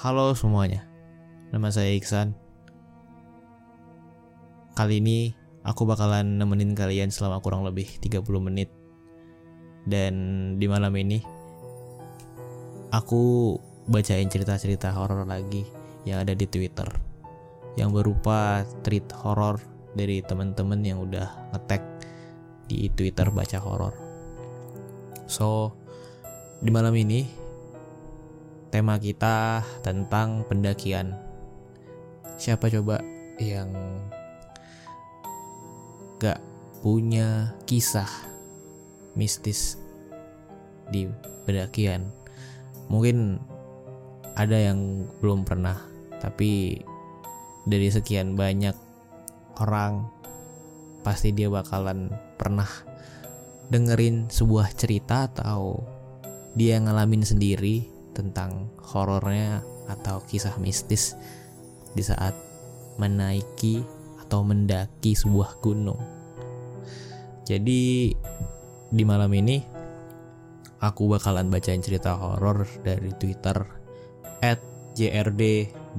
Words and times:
Halo 0.00 0.32
semuanya, 0.32 0.88
nama 1.52 1.68
saya 1.68 1.92
Iksan. 1.92 2.32
Kali 4.72 4.96
ini 4.96 5.36
aku 5.60 5.84
bakalan 5.84 6.40
nemenin 6.40 6.72
kalian 6.72 7.12
selama 7.12 7.44
kurang 7.44 7.68
lebih 7.68 7.84
30 8.00 8.24
menit. 8.40 8.72
Dan 9.84 10.56
di 10.56 10.64
malam 10.72 10.96
ini 10.96 11.20
aku 12.88 13.52
bacain 13.92 14.32
cerita-cerita 14.32 14.88
horor 14.96 15.28
lagi 15.28 15.68
yang 16.08 16.24
ada 16.24 16.32
di 16.32 16.48
Twitter. 16.48 16.88
Yang 17.76 18.00
berupa 18.00 18.64
tweet 18.80 19.04
horor 19.12 19.60
dari 19.92 20.24
teman-teman 20.24 20.80
yang 20.80 21.04
udah 21.04 21.52
ngetek 21.52 21.84
di 22.72 22.88
Twitter 22.96 23.28
baca 23.28 23.60
horor. 23.60 23.92
So, 25.28 25.76
di 26.64 26.72
malam 26.72 26.96
ini 26.96 27.39
tema 28.70 28.96
kita 29.02 29.66
tentang 29.82 30.46
pendakian. 30.46 31.18
Siapa 32.38 32.70
coba 32.70 33.02
yang 33.42 33.68
gak 36.22 36.38
punya 36.80 37.52
kisah 37.66 38.08
mistis 39.18 39.76
di 40.88 41.10
pendakian? 41.44 42.06
Mungkin 42.86 43.42
ada 44.38 44.56
yang 44.56 45.10
belum 45.18 45.42
pernah, 45.42 45.76
tapi 46.22 46.78
dari 47.66 47.90
sekian 47.90 48.38
banyak 48.38 48.74
orang 49.58 50.06
pasti 51.02 51.34
dia 51.34 51.50
bakalan 51.50 52.08
pernah 52.38 52.68
dengerin 53.68 54.30
sebuah 54.30 54.72
cerita 54.78 55.26
atau 55.26 55.82
dia 56.54 56.78
ngalamin 56.78 57.22
sendiri 57.22 57.89
tentang 58.12 58.70
horornya 58.80 59.62
atau 59.90 60.22
kisah 60.22 60.54
mistis 60.62 61.18
di 61.94 62.02
saat 62.02 62.34
menaiki 63.00 63.82
atau 64.22 64.46
mendaki 64.46 65.18
sebuah 65.18 65.58
gunung. 65.58 65.98
Jadi 67.42 68.14
di 68.90 69.02
malam 69.02 69.34
ini 69.34 69.58
aku 70.78 71.10
bakalan 71.10 71.50
bacain 71.50 71.82
cerita 71.82 72.14
horor 72.14 72.62
dari 72.86 73.10
Twitter 73.18 73.58
@jrddrmwn. 74.94 75.90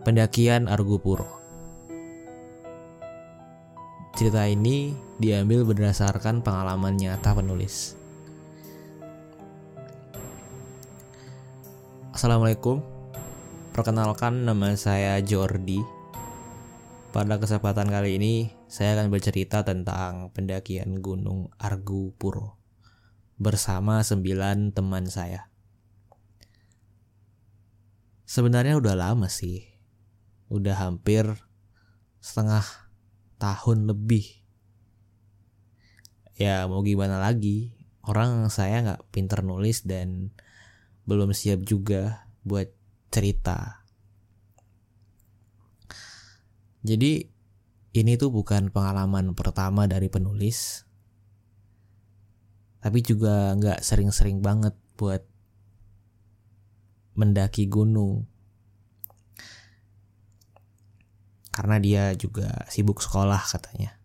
Pendakian 0.00 0.64
Argopuro. 0.72 1.28
Cerita 4.16 4.48
ini 4.48 4.96
diambil 5.20 5.68
berdasarkan 5.68 6.40
pengalaman 6.40 6.96
nyata 6.96 7.36
penulis. 7.36 7.99
Assalamualaikum. 12.20 12.84
Perkenalkan 13.72 14.44
nama 14.44 14.76
saya 14.76 15.24
Jordi. 15.24 15.80
Pada 17.16 17.40
kesempatan 17.40 17.88
kali 17.88 18.20
ini 18.20 18.52
saya 18.68 18.92
akan 18.92 19.08
bercerita 19.08 19.64
tentang 19.64 20.28
pendakian 20.36 21.00
Gunung 21.00 21.48
Argu 21.56 22.12
Puro 22.20 22.60
bersama 23.40 24.04
sembilan 24.04 24.76
teman 24.76 25.08
saya. 25.08 25.48
Sebenarnya 28.28 28.76
udah 28.76 28.92
lama 29.00 29.32
sih. 29.32 29.64
Udah 30.52 30.76
hampir 30.76 31.24
setengah 32.20 32.68
tahun 33.40 33.88
lebih. 33.88 34.28
Ya 36.36 36.68
mau 36.68 36.84
gimana 36.84 37.16
lagi, 37.16 37.80
orang 38.04 38.52
saya 38.52 38.84
nggak 38.84 39.08
pinter 39.08 39.40
nulis 39.40 39.88
dan 39.88 40.36
belum 41.10 41.34
siap 41.34 41.66
juga 41.66 42.22
buat 42.46 42.70
cerita. 43.10 43.82
Jadi 46.86 47.26
ini 47.98 48.12
tuh 48.14 48.30
bukan 48.30 48.70
pengalaman 48.70 49.34
pertama 49.34 49.90
dari 49.90 50.06
penulis, 50.06 50.86
tapi 52.78 53.02
juga 53.02 53.58
nggak 53.58 53.82
sering-sering 53.82 54.38
banget 54.38 54.78
buat 54.94 55.26
mendaki 57.18 57.66
gunung. 57.66 58.30
Karena 61.50 61.82
dia 61.82 62.14
juga 62.14 62.64
sibuk 62.70 63.02
sekolah 63.02 63.42
katanya. 63.50 63.98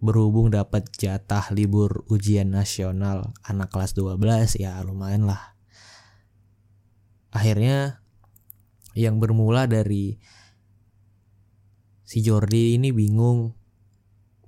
Berhubung 0.00 0.48
dapat 0.48 0.88
jatah 0.96 1.52
libur 1.52 2.08
ujian 2.08 2.48
nasional 2.48 3.36
anak 3.44 3.68
kelas 3.68 3.92
12 3.92 4.56
ya 4.56 4.80
lumayan 4.80 5.28
lah 5.28 5.55
akhirnya 7.36 8.00
yang 8.96 9.20
bermula 9.20 9.68
dari 9.68 10.16
si 12.00 12.24
Jordi 12.24 12.80
ini 12.80 12.96
bingung 12.96 13.52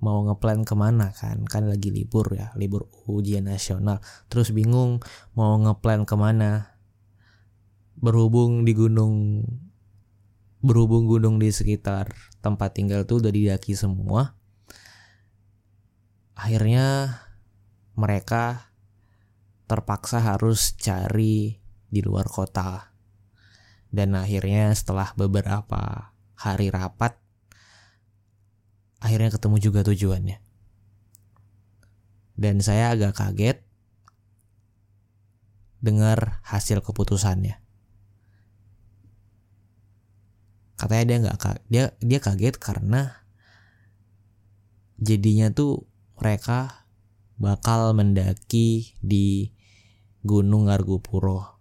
mau 0.01 0.25
ngeplan 0.25 0.65
ke 0.65 0.73
mana 0.73 1.13
kan. 1.13 1.45
Kan 1.45 1.69
lagi 1.69 1.93
libur 1.93 2.33
ya 2.33 2.49
libur 2.57 2.89
ujian 3.05 3.45
nasional. 3.45 4.01
Terus 4.25 4.49
bingung 4.49 5.05
mau 5.37 5.53
ngeplan 5.61 6.09
ke 6.09 6.15
mana. 6.17 6.73
Berhubung 7.99 8.65
di 8.65 8.73
gunung 8.73 9.45
berhubung 10.59 11.07
gunung 11.07 11.39
di 11.39 11.53
sekitar 11.53 12.11
tempat 12.43 12.75
tinggal 12.75 13.07
tuh 13.07 13.23
udah 13.23 13.31
didaki 13.31 13.79
semua 13.79 14.35
akhirnya 16.39 17.19
mereka 17.99 18.71
terpaksa 19.67 20.23
harus 20.23 20.75
cari 20.79 21.58
di 21.89 22.05
luar 22.05 22.29
kota. 22.29 22.93
Dan 23.89 24.13
akhirnya 24.13 24.69
setelah 24.77 25.17
beberapa 25.17 26.13
hari 26.37 26.69
rapat, 26.69 27.17
akhirnya 29.01 29.33
ketemu 29.33 29.57
juga 29.57 29.81
tujuannya. 29.81 30.37
Dan 32.39 32.63
saya 32.63 32.95
agak 32.95 33.17
kaget 33.17 33.57
dengar 35.83 36.39
hasil 36.45 36.85
keputusannya. 36.85 37.59
Katanya 40.79 41.03
dia 41.03 41.17
nggak 41.19 41.37
dia 41.67 41.83
dia 41.99 42.19
kaget 42.23 42.55
karena 42.55 43.27
jadinya 44.95 45.51
tuh 45.51 45.83
mereka 46.15 46.87
bakal 47.35 47.91
mendaki 47.95 48.95
di 49.03 49.51
Gunung 50.23 50.71
Argopuro 50.71 51.58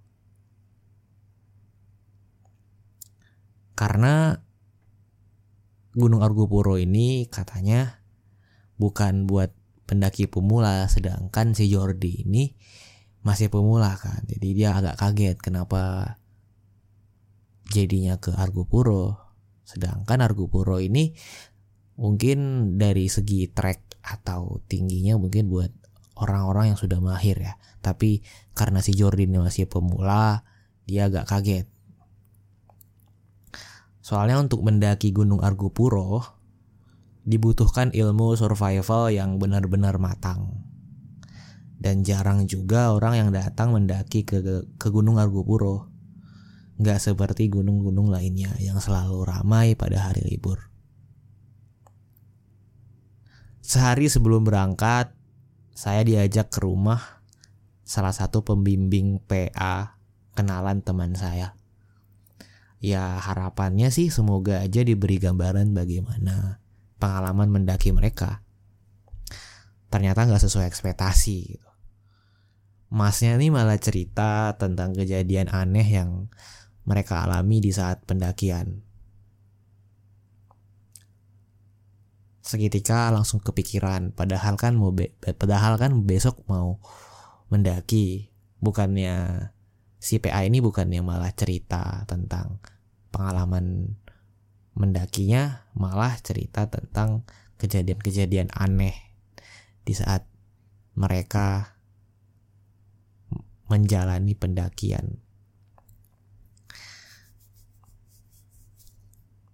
Karena 3.78 4.34
Gunung 5.94 6.26
Argopuro 6.26 6.74
ini 6.74 7.30
katanya 7.30 8.02
bukan 8.74 9.30
buat 9.30 9.54
pendaki 9.86 10.26
pemula 10.26 10.90
sedangkan 10.90 11.54
si 11.54 11.70
Jordi 11.70 12.26
ini 12.26 12.58
masih 13.22 13.50
pemula 13.54 13.94
kan. 13.94 14.26
Jadi 14.26 14.48
dia 14.58 14.74
agak 14.74 14.98
kaget 14.98 15.38
kenapa 15.38 16.14
jadinya 17.70 18.18
ke 18.18 18.34
Argopuro. 18.34 19.14
Sedangkan 19.62 20.26
Argopuro 20.26 20.82
ini 20.82 21.14
mungkin 21.98 22.38
dari 22.78 23.06
segi 23.06 23.46
trek 23.50 24.02
atau 24.02 24.58
tingginya 24.66 25.18
mungkin 25.18 25.46
buat 25.46 25.70
orang-orang 26.18 26.74
yang 26.74 26.78
sudah 26.78 26.98
mahir 26.98 27.38
ya. 27.38 27.54
Tapi 27.78 28.26
karena 28.58 28.82
si 28.82 28.94
Jordi 28.98 29.30
ini 29.30 29.38
masih 29.38 29.70
pemula, 29.70 30.42
dia 30.82 31.06
agak 31.06 31.30
kaget. 31.30 31.66
Soalnya 34.08 34.40
untuk 34.40 34.64
mendaki 34.64 35.12
Gunung 35.12 35.44
Argopuro 35.44 36.24
dibutuhkan 37.28 37.92
ilmu 37.92 38.40
survival 38.40 39.12
yang 39.12 39.36
benar-benar 39.36 40.00
matang. 40.00 40.64
Dan 41.76 42.08
jarang 42.08 42.48
juga 42.48 42.96
orang 42.96 43.20
yang 43.20 43.30
datang 43.36 43.76
mendaki 43.76 44.24
ke, 44.24 44.40
ke 44.64 44.88
Gunung 44.88 45.20
Argopuro. 45.20 45.92
Nggak 46.80 47.04
seperti 47.04 47.52
gunung-gunung 47.52 48.08
lainnya 48.08 48.56
yang 48.56 48.80
selalu 48.80 49.28
ramai 49.28 49.76
pada 49.76 50.00
hari 50.00 50.24
libur. 50.24 50.72
Sehari 53.60 54.08
sebelum 54.08 54.40
berangkat, 54.48 55.12
saya 55.76 56.00
diajak 56.00 56.48
ke 56.48 56.64
rumah 56.64 57.20
salah 57.84 58.16
satu 58.16 58.40
pembimbing 58.40 59.20
PA 59.20 60.00
kenalan 60.32 60.80
teman 60.80 61.12
saya 61.12 61.57
ya 62.78 63.18
harapannya 63.18 63.90
sih 63.90 64.10
semoga 64.10 64.62
aja 64.62 64.86
diberi 64.86 65.18
gambaran 65.18 65.74
bagaimana 65.74 66.62
pengalaman 66.98 67.50
mendaki 67.50 67.90
mereka. 67.94 68.42
Ternyata 69.88 70.28
nggak 70.28 70.42
sesuai 70.44 70.68
ekspektasi 70.68 71.36
gitu. 71.56 71.70
Masnya 72.88 73.36
ini 73.36 73.52
malah 73.52 73.76
cerita 73.76 74.56
tentang 74.56 74.96
kejadian 74.96 75.52
aneh 75.52 75.84
yang 75.84 76.32
mereka 76.88 77.24
alami 77.24 77.60
di 77.60 77.68
saat 77.68 78.00
pendakian. 78.08 78.80
Seketika 82.40 83.12
langsung 83.12 83.44
kepikiran, 83.44 84.16
padahal 84.16 84.56
kan 84.56 84.72
mau 84.72 84.88
padahal 85.20 85.76
kan 85.76 85.92
besok 86.08 86.40
mau 86.48 86.80
mendaki. 87.52 88.32
bukannya 88.58 89.38
si 89.98 90.22
PA 90.22 90.46
ini 90.46 90.62
bukannya 90.62 91.02
malah 91.02 91.34
cerita 91.34 92.06
tentang 92.06 92.62
pengalaman 93.10 93.98
mendakinya 94.78 95.66
malah 95.74 96.14
cerita 96.22 96.70
tentang 96.70 97.26
kejadian-kejadian 97.58 98.54
aneh 98.54 98.94
di 99.82 99.90
saat 99.90 100.22
mereka 100.94 101.74
menjalani 103.66 104.38
pendakian. 104.38 105.18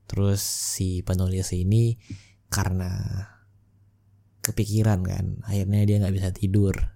Terus 0.05 0.44
si 0.44 1.00
penulis 1.00 1.50
ini 1.56 1.96
karena 2.52 2.93
kepikiran 4.44 5.00
kan, 5.02 5.41
akhirnya 5.43 5.82
dia 5.88 5.96
nggak 6.05 6.14
bisa 6.14 6.31
tidur 6.31 6.94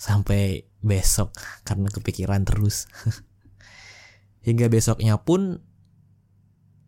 sampai 0.00 0.64
besok 0.80 1.36
karena 1.68 1.92
kepikiran 1.92 2.48
terus. 2.48 2.88
Hingga 4.48 4.72
besoknya 4.72 5.20
pun 5.20 5.60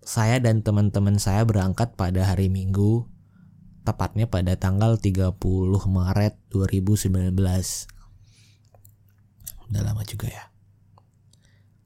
saya 0.00 0.41
dan 0.41 0.64
teman-teman 0.64 1.20
saya 1.20 1.44
berangkat 1.44 1.93
pada 1.93 2.25
hari 2.25 2.49
Minggu, 2.49 3.05
tepatnya 3.85 4.25
pada 4.25 4.56
tanggal 4.56 4.97
30 4.97 5.37
Maret 5.85 6.41
2019. 6.49 7.37
Udah 9.69 9.82
lama 9.85 10.03
juga 10.09 10.32
ya. 10.32 10.44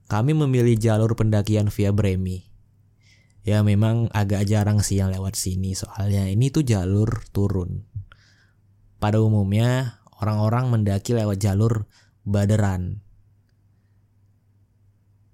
Kami 0.06 0.38
memilih 0.38 0.78
jalur 0.78 1.18
pendakian 1.18 1.66
via 1.74 1.90
Bremi. 1.90 2.46
Ya 3.42 3.62
memang 3.66 4.10
agak 4.14 4.46
jarang 4.46 4.82
sih 4.82 5.02
yang 5.02 5.10
lewat 5.10 5.34
sini 5.34 5.74
soalnya 5.74 6.30
ini 6.30 6.54
tuh 6.54 6.62
jalur 6.62 7.26
turun. 7.34 7.86
Pada 9.02 9.18
umumnya 9.22 9.95
orang-orang 10.20 10.72
mendaki 10.72 11.16
lewat 11.16 11.40
jalur 11.40 11.88
baderan. 12.26 13.06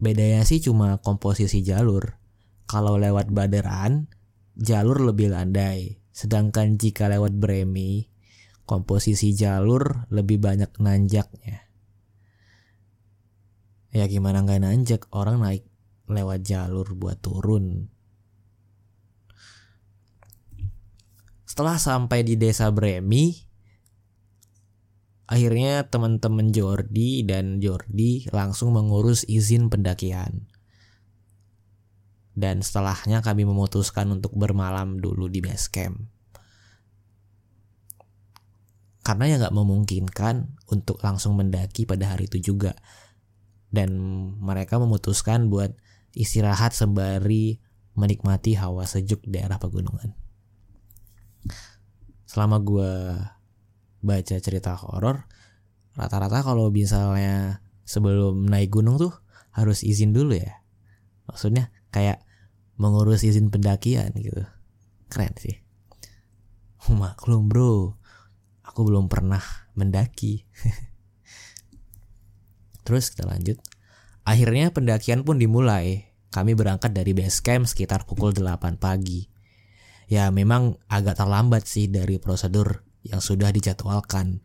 Bedanya 0.02 0.42
sih 0.42 0.58
cuma 0.58 0.98
komposisi 0.98 1.62
jalur. 1.62 2.18
Kalau 2.66 2.98
lewat 2.98 3.30
Baderan, 3.30 4.10
jalur 4.58 4.98
lebih 4.98 5.30
landai. 5.30 6.02
Sedangkan 6.10 6.74
jika 6.74 7.06
lewat 7.06 7.38
Bremi, 7.38 8.10
komposisi 8.66 9.30
jalur 9.30 10.10
lebih 10.10 10.42
banyak 10.42 10.74
nanjaknya. 10.82 11.70
Ya 13.94 14.04
gimana 14.10 14.42
nggak 14.42 14.62
nanjak, 14.66 15.02
orang 15.14 15.38
naik 15.38 15.70
lewat 16.10 16.42
jalur 16.42 16.98
buat 16.98 17.22
turun. 17.22 17.86
Setelah 21.46 21.78
sampai 21.78 22.26
di 22.26 22.34
desa 22.34 22.72
Bremi, 22.74 23.36
akhirnya 25.32 25.88
teman-teman 25.88 26.52
Jordi 26.52 27.24
dan 27.24 27.56
Jordi 27.64 28.28
langsung 28.28 28.76
mengurus 28.76 29.24
izin 29.24 29.72
pendakian 29.72 30.52
dan 32.32 32.64
setelahnya 32.64 33.20
kami 33.20 33.44
memutuskan 33.44 34.08
untuk 34.08 34.32
bermalam 34.32 35.00
dulu 35.00 35.28
di 35.28 35.44
base 35.44 35.68
camp. 35.68 36.00
Karena 39.02 39.24
ya 39.28 39.36
nggak 39.36 39.56
memungkinkan 39.56 40.62
untuk 40.72 41.02
langsung 41.02 41.36
mendaki 41.36 41.84
pada 41.84 42.14
hari 42.14 42.30
itu 42.30 42.54
juga. 42.54 42.72
Dan 43.72 43.92
mereka 44.40 44.80
memutuskan 44.80 45.48
buat 45.48 45.74
istirahat 46.16 46.72
sembari 46.72 47.60
menikmati 47.92 48.56
hawa 48.56 48.88
sejuk 48.88 49.20
daerah 49.28 49.60
pegunungan. 49.60 50.16
Selama 52.24 52.56
gue 52.62 52.92
baca 54.02 54.36
cerita 54.42 54.74
horor, 54.74 55.30
rata-rata 55.94 56.42
kalau 56.42 56.68
misalnya 56.68 57.62
sebelum 57.86 58.50
naik 58.50 58.74
gunung 58.74 58.98
tuh 58.98 59.14
harus 59.54 59.86
izin 59.86 60.10
dulu 60.10 60.36
ya. 60.36 60.60
Maksudnya 61.30 61.70
kayak 61.94 62.26
mengurus 62.76 63.22
izin 63.22 63.48
pendakian 63.48 64.10
gitu. 64.18 64.42
Keren 65.06 65.32
sih. 65.38 65.62
Maklum 66.90 67.46
bro. 67.46 67.94
Aku 68.66 68.88
belum 68.88 69.06
pernah 69.06 69.42
mendaki. 69.78 70.42
Terus 72.86 73.14
kita 73.14 73.28
lanjut. 73.28 73.62
Akhirnya 74.26 74.74
pendakian 74.74 75.22
pun 75.22 75.38
dimulai. 75.38 76.10
Kami 76.32 76.56
berangkat 76.56 76.96
dari 76.96 77.12
base 77.12 77.44
camp 77.44 77.68
sekitar 77.68 78.08
pukul 78.08 78.32
8 78.32 78.80
pagi. 78.80 79.28
Ya 80.08 80.32
memang 80.32 80.80
agak 80.88 81.20
terlambat 81.20 81.68
sih 81.68 81.92
dari 81.92 82.16
prosedur 82.16 82.91
yang 83.02 83.22
sudah 83.22 83.50
dijadwalkan. 83.50 84.42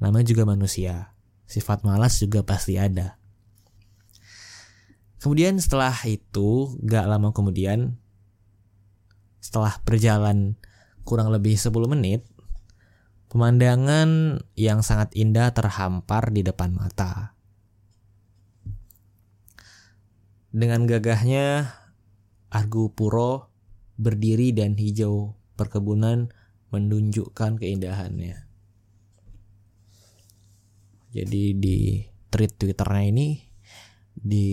Namanya 0.00 0.26
juga 0.28 0.44
manusia. 0.44 1.16
Sifat 1.46 1.86
malas 1.86 2.18
juga 2.18 2.42
pasti 2.42 2.76
ada. 2.76 3.16
Kemudian 5.22 5.56
setelah 5.56 5.94
itu, 6.04 6.76
gak 6.84 7.08
lama 7.08 7.32
kemudian, 7.32 7.96
setelah 9.40 9.78
berjalan 9.86 10.58
kurang 11.06 11.30
lebih 11.30 11.56
10 11.56 11.72
menit, 11.88 12.26
pemandangan 13.30 14.42
yang 14.58 14.82
sangat 14.82 15.14
indah 15.14 15.50
terhampar 15.54 16.30
di 16.34 16.42
depan 16.42 16.74
mata. 16.74 17.36
Dengan 20.56 20.88
gagahnya, 20.88 21.74
Argo 22.48 22.88
Puro 22.88 23.52
berdiri 23.96 24.52
dan 24.52 24.76
hijau 24.76 25.36
perkebunan 25.56 26.32
menunjukkan 26.70 27.62
keindahannya. 27.62 28.46
Jadi 31.16 31.42
di 31.56 32.02
tweet 32.28 32.58
Twitternya 32.60 33.04
ini 33.08 33.28
di 34.12 34.46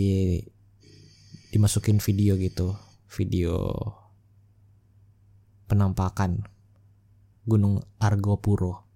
dimasukin 1.52 2.00
video 2.00 2.40
gitu 2.40 2.74
video 3.12 3.76
penampakan 5.68 6.48
Gunung 7.44 7.84
Argopuro 8.00 8.88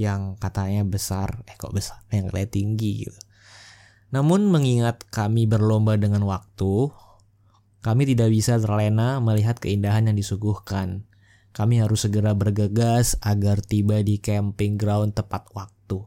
yang 0.00 0.40
katanya 0.40 0.88
besar 0.88 1.44
eh 1.44 1.54
kok 1.60 1.76
besar? 1.76 2.00
Yang 2.08 2.32
katanya 2.32 2.48
tinggi 2.48 2.90
gitu. 3.04 3.20
Namun 4.12 4.48
mengingat 4.48 5.04
kami 5.12 5.44
berlomba 5.44 6.00
dengan 6.00 6.24
waktu 6.24 6.88
kami 7.82 8.08
tidak 8.08 8.32
bisa 8.32 8.56
terlena 8.56 9.20
melihat 9.20 9.58
keindahan 9.58 10.08
yang 10.08 10.16
disuguhkan 10.16 11.04
kami 11.52 11.80
harus 11.80 12.08
segera 12.08 12.32
bergegas 12.32 13.16
agar 13.20 13.60
tiba 13.60 14.00
di 14.00 14.20
camping 14.20 14.76
ground 14.80 15.16
tepat 15.16 15.48
waktu 15.52 16.02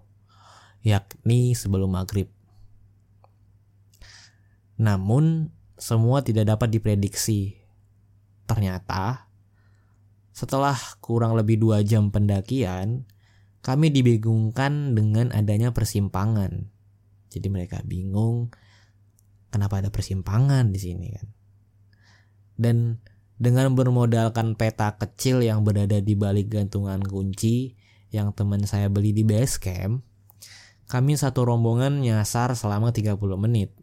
yakni 0.86 1.54
sebelum 1.58 1.94
maghrib 1.98 2.30
namun 4.76 5.56
semua 5.80 6.24
tidak 6.24 6.56
dapat 6.56 6.72
diprediksi. 6.72 7.56
Ternyata 8.46 9.32
setelah 10.36 10.76
kurang 11.00 11.40
lebih 11.40 11.60
dua 11.60 11.82
jam 11.82 12.12
pendakian, 12.12 13.08
kami 13.64 13.90
dibingungkan 13.90 14.94
dengan 14.94 15.32
adanya 15.32 15.72
persimpangan. 15.72 16.70
Jadi 17.32 17.48
mereka 17.48 17.82
bingung 17.84 18.52
kenapa 19.50 19.80
ada 19.80 19.90
persimpangan 19.90 20.76
di 20.76 20.80
sini 20.80 21.08
kan. 21.16 21.28
Dan 22.56 23.00
dengan 23.36 23.76
bermodalkan 23.76 24.56
peta 24.56 24.96
kecil 24.96 25.44
yang 25.44 25.68
berada 25.68 26.00
di 26.00 26.16
balik 26.16 26.52
gantungan 26.52 27.04
kunci 27.04 27.76
yang 28.10 28.32
teman 28.32 28.64
saya 28.64 28.88
beli 28.88 29.12
di 29.12 29.28
base 29.28 29.60
camp, 29.60 30.04
kami 30.88 31.20
satu 31.20 31.44
rombongan 31.44 32.00
nyasar 32.00 32.56
selama 32.56 32.96
30 32.96 33.20
menit 33.36 33.76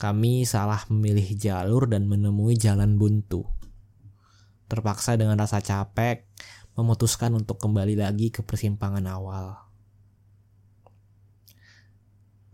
kami 0.00 0.48
salah 0.48 0.80
memilih 0.88 1.36
jalur 1.36 1.84
dan 1.84 2.08
menemui 2.08 2.56
jalan 2.56 2.96
buntu. 2.96 3.44
Terpaksa 4.64 5.20
dengan 5.20 5.36
rasa 5.36 5.60
capek, 5.60 6.24
memutuskan 6.72 7.36
untuk 7.36 7.60
kembali 7.60 8.00
lagi 8.00 8.32
ke 8.32 8.40
persimpangan 8.40 9.04
awal. 9.04 9.60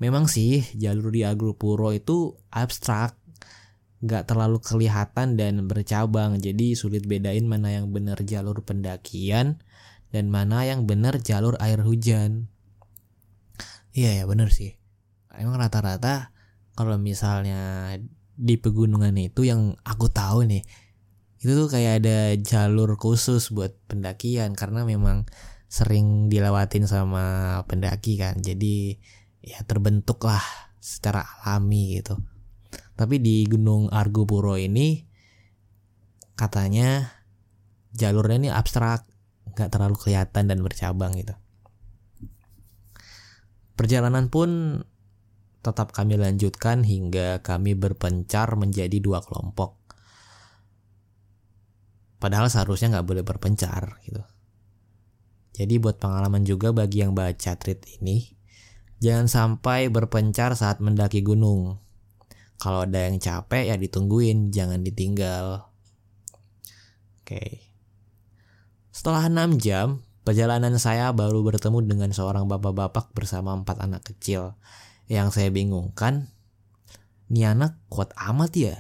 Memang 0.03 0.27
sih 0.27 0.67
jalur 0.75 1.15
di 1.15 1.23
Agropuro 1.23 1.95
itu 1.95 2.35
abstrak, 2.51 3.15
gak 4.05 4.29
terlalu 4.29 4.61
kelihatan 4.61 5.41
dan 5.41 5.65
bercabang, 5.65 6.37
jadi 6.37 6.77
sulit 6.77 7.09
bedain 7.09 7.49
mana 7.49 7.73
yang 7.73 7.89
benar 7.95 8.21
jalur 8.25 8.61
pendakian 8.61 9.61
dan 10.13 10.25
mana 10.29 10.69
yang 10.69 10.85
benar 10.85 11.21
jalur 11.21 11.57
air 11.61 11.81
hujan. 11.81 12.53
Iya 13.97 14.23
ya 14.23 14.25
bener 14.29 14.53
sih. 14.53 14.77
Emang 15.33 15.57
rata-rata 15.57 16.37
kalau 16.77 17.01
misalnya 17.01 17.93
di 18.37 18.61
pegunungan 18.61 19.17
itu 19.17 19.49
yang 19.49 19.81
aku 19.81 20.13
tahu 20.13 20.45
nih 20.45 20.61
itu 21.41 21.53
tuh 21.57 21.69
kayak 21.73 22.05
ada 22.05 22.37
jalur 22.37 23.01
khusus 23.01 23.49
buat 23.49 23.73
pendakian 23.89 24.53
karena 24.53 24.85
memang 24.85 25.25
sering 25.73 26.29
dilewatin 26.29 26.85
sama 26.85 27.59
pendaki 27.65 28.21
kan 28.21 28.37
jadi 28.41 29.01
ya 29.41 29.65
terbentuk 29.65 30.21
lah 30.29 30.43
secara 30.81 31.25
alami 31.43 32.01
gitu 32.01 32.21
tapi 32.97 33.21
di 33.21 33.45
Gunung 33.45 33.93
Argopuro 33.93 34.57
ini 34.57 35.05
katanya 36.37 37.13
jalurnya 37.93 38.37
ini 38.37 38.51
abstrak 38.53 39.05
nggak 39.57 39.71
terlalu 39.73 39.97
kelihatan 39.97 40.49
dan 40.49 40.61
bercabang 40.61 41.17
gitu 41.17 41.37
Perjalanan 43.77 44.33
pun 44.33 44.81
tetap 45.61 45.93
kami 45.93 46.17
lanjutkan 46.17 46.81
hingga 46.81 47.45
kami 47.45 47.77
berpencar 47.77 48.57
menjadi 48.57 48.97
dua 49.05 49.21
kelompok. 49.21 49.77
Padahal 52.17 52.49
seharusnya 52.49 52.97
nggak 52.97 53.07
boleh 53.07 53.21
berpencar 53.21 54.01
gitu. 54.09 54.25
Jadi 55.61 55.77
buat 55.77 56.01
pengalaman 56.01 56.49
juga 56.49 56.73
bagi 56.73 57.05
yang 57.05 57.13
baca 57.13 57.53
treat 57.61 57.85
ini, 58.01 58.33
jangan 59.05 59.29
sampai 59.29 59.93
berpencar 59.93 60.57
saat 60.57 60.81
mendaki 60.81 61.21
gunung. 61.21 61.77
Kalau 62.57 62.89
ada 62.89 63.09
yang 63.09 63.21
capek 63.21 63.73
ya 63.73 63.77
ditungguin, 63.77 64.51
jangan 64.51 64.81
ditinggal. 64.81 65.69
Oke. 67.21 67.69
Setelah 68.91 69.29
6 69.29 69.61
jam, 69.61 70.01
perjalanan 70.25 70.81
saya 70.81 71.13
baru 71.13 71.45
bertemu 71.45 71.85
dengan 71.85 72.11
seorang 72.17 72.49
bapak-bapak 72.49 73.13
bersama 73.13 73.53
empat 73.53 73.83
anak 73.85 74.09
kecil. 74.09 74.57
Yang 75.07 75.39
saya 75.39 75.49
bingungkan, 75.53 76.33
ini 77.31 77.47
anak 77.47 77.79
kuat 77.93 78.15
amat 78.17 78.51
ya 78.57 78.77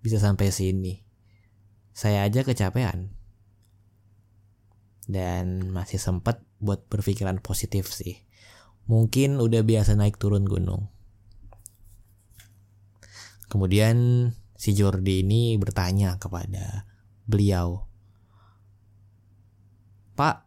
bisa 0.00 0.18
sampai 0.18 0.50
sini. 0.50 1.02
Saya 1.92 2.24
aja 2.24 2.40
kecapean 2.46 3.12
dan 5.10 5.74
masih 5.74 5.98
sempat 5.98 6.40
buat 6.62 6.86
berpikiran 6.86 7.42
positif 7.42 7.90
sih. 7.90 8.22
Mungkin 8.86 9.42
udah 9.42 9.66
biasa 9.66 9.98
naik 9.98 10.16
turun 10.16 10.46
gunung. 10.46 10.90
Kemudian 13.50 14.30
si 14.54 14.72
Jordi 14.72 15.26
ini 15.26 15.58
bertanya 15.58 16.16
kepada 16.22 16.86
beliau, 17.26 17.84
Pak, 20.14 20.46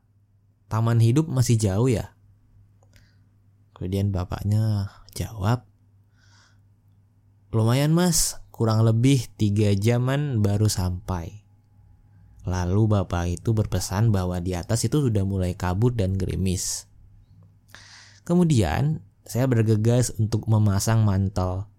taman 0.71 1.03
hidup 1.03 1.27
masih 1.27 1.59
jauh 1.59 1.91
ya? 1.91 2.15
Kemudian 3.75 4.15
bapaknya 4.15 4.87
jawab, 5.11 5.67
Lumayan 7.53 7.93
mas, 7.93 8.41
kurang 8.49 8.81
lebih 8.81 9.29
tiga 9.37 9.77
jaman 9.77 10.41
baru 10.41 10.65
sampai. 10.65 11.45
Lalu 12.49 12.89
bapak 12.89 13.29
itu 13.29 13.53
berpesan 13.53 14.09
bahwa 14.09 14.41
di 14.41 14.57
atas 14.57 14.81
itu 14.89 15.05
sudah 15.05 15.21
mulai 15.21 15.53
kabut 15.53 15.93
dan 15.93 16.17
gerimis. 16.17 16.89
Kemudian 18.25 19.05
saya 19.21 19.45
bergegas 19.45 20.17
untuk 20.17 20.49
memasang 20.49 21.05
mantel. 21.05 21.69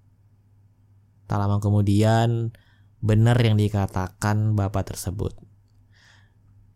Tak 1.24 1.38
lama 1.40 1.60
kemudian 1.60 2.52
benar 3.00 3.36
yang 3.40 3.56
dikatakan 3.56 4.56
bapak 4.56 4.94
tersebut. 4.94 5.36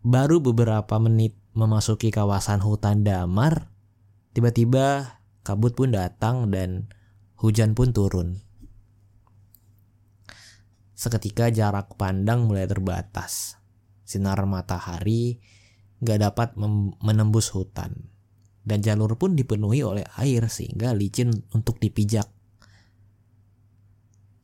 Baru 0.01 0.39
beberapa 0.39 0.95
menit 0.97 1.35
memasuki 1.53 2.09
kawasan 2.09 2.63
hutan 2.63 3.03
damar, 3.03 3.73
tiba-tiba 4.31 5.19
kabut 5.43 5.75
pun 5.75 5.91
datang 5.91 6.49
dan 6.53 6.89
hujan 7.35 7.75
pun 7.75 7.91
turun. 7.91 8.39
Seketika 10.95 11.47
jarak 11.51 11.95
pandang 11.95 12.47
mulai 12.47 12.67
terbatas 12.67 13.59
sinar 14.09 14.41
matahari 14.49 15.37
gak 16.01 16.17
dapat 16.25 16.57
menembus 17.05 17.53
hutan. 17.53 18.09
Dan 18.65 18.81
jalur 18.81 19.13
pun 19.15 19.37
dipenuhi 19.37 19.85
oleh 19.85 20.05
air 20.17 20.49
sehingga 20.49 20.97
licin 20.97 21.29
untuk 21.53 21.77
dipijak. 21.77 22.25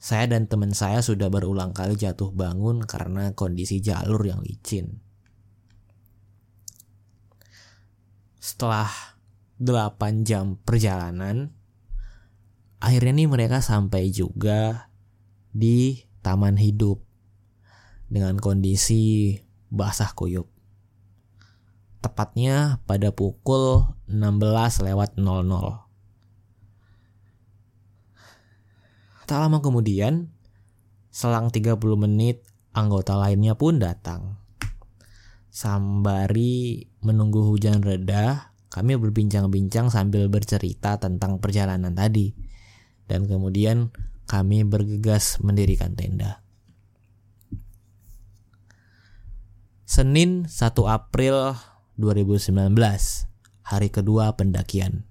Saya 0.06 0.30
dan 0.30 0.46
teman 0.46 0.70
saya 0.70 1.02
sudah 1.02 1.34
berulang 1.34 1.74
kali 1.74 1.98
jatuh 1.98 2.30
bangun 2.30 2.86
karena 2.86 3.34
kondisi 3.34 3.82
jalur 3.82 4.22
yang 4.22 4.38
licin. 4.46 5.02
Setelah 8.38 8.86
8 9.58 10.22
jam 10.22 10.62
perjalanan, 10.62 11.58
akhirnya 12.78 13.18
nih 13.18 13.30
mereka 13.34 13.66
sampai 13.66 14.14
juga 14.14 14.94
di 15.50 16.06
taman 16.22 16.62
hidup 16.62 17.02
dengan 18.06 18.38
kondisi 18.38 19.34
basah 19.74 20.14
kuyup. 20.14 20.46
Tepatnya 22.06 22.78
pada 22.86 23.10
pukul 23.10 23.90
16 24.06 24.86
lewat 24.86 25.18
00. 25.18 25.85
Tak 29.26 29.42
lama 29.42 29.58
kemudian, 29.58 30.30
selang 31.10 31.50
30 31.50 31.82
menit 31.98 32.46
anggota 32.78 33.18
lainnya 33.18 33.58
pun 33.58 33.82
datang. 33.82 34.38
Sambari 35.50 36.86
menunggu 37.02 37.42
hujan 37.42 37.82
reda, 37.82 38.54
kami 38.70 38.94
berbincang-bincang 39.02 39.90
sambil 39.90 40.30
bercerita 40.30 41.02
tentang 41.02 41.42
perjalanan 41.42 41.98
tadi. 41.98 42.38
Dan 43.10 43.26
kemudian 43.26 43.90
kami 44.30 44.62
bergegas 44.62 45.42
mendirikan 45.42 45.98
tenda. 45.98 46.46
Senin 49.90 50.46
1 50.46 50.76
April 50.86 51.58
2019, 51.98 52.52
hari 53.64 53.90
kedua 53.90 54.38
pendakian. 54.38 55.08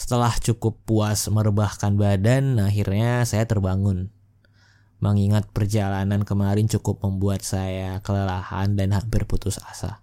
Setelah 0.00 0.32
cukup 0.40 0.80
puas 0.88 1.28
merebahkan 1.28 1.92
badan, 2.00 2.56
akhirnya 2.56 3.20
saya 3.28 3.44
terbangun. 3.44 4.08
Mengingat 4.96 5.52
perjalanan 5.52 6.24
kemarin 6.24 6.72
cukup 6.72 7.04
membuat 7.04 7.44
saya 7.44 8.00
kelelahan 8.00 8.80
dan 8.80 8.96
hampir 8.96 9.28
putus 9.28 9.60
asa. 9.60 10.00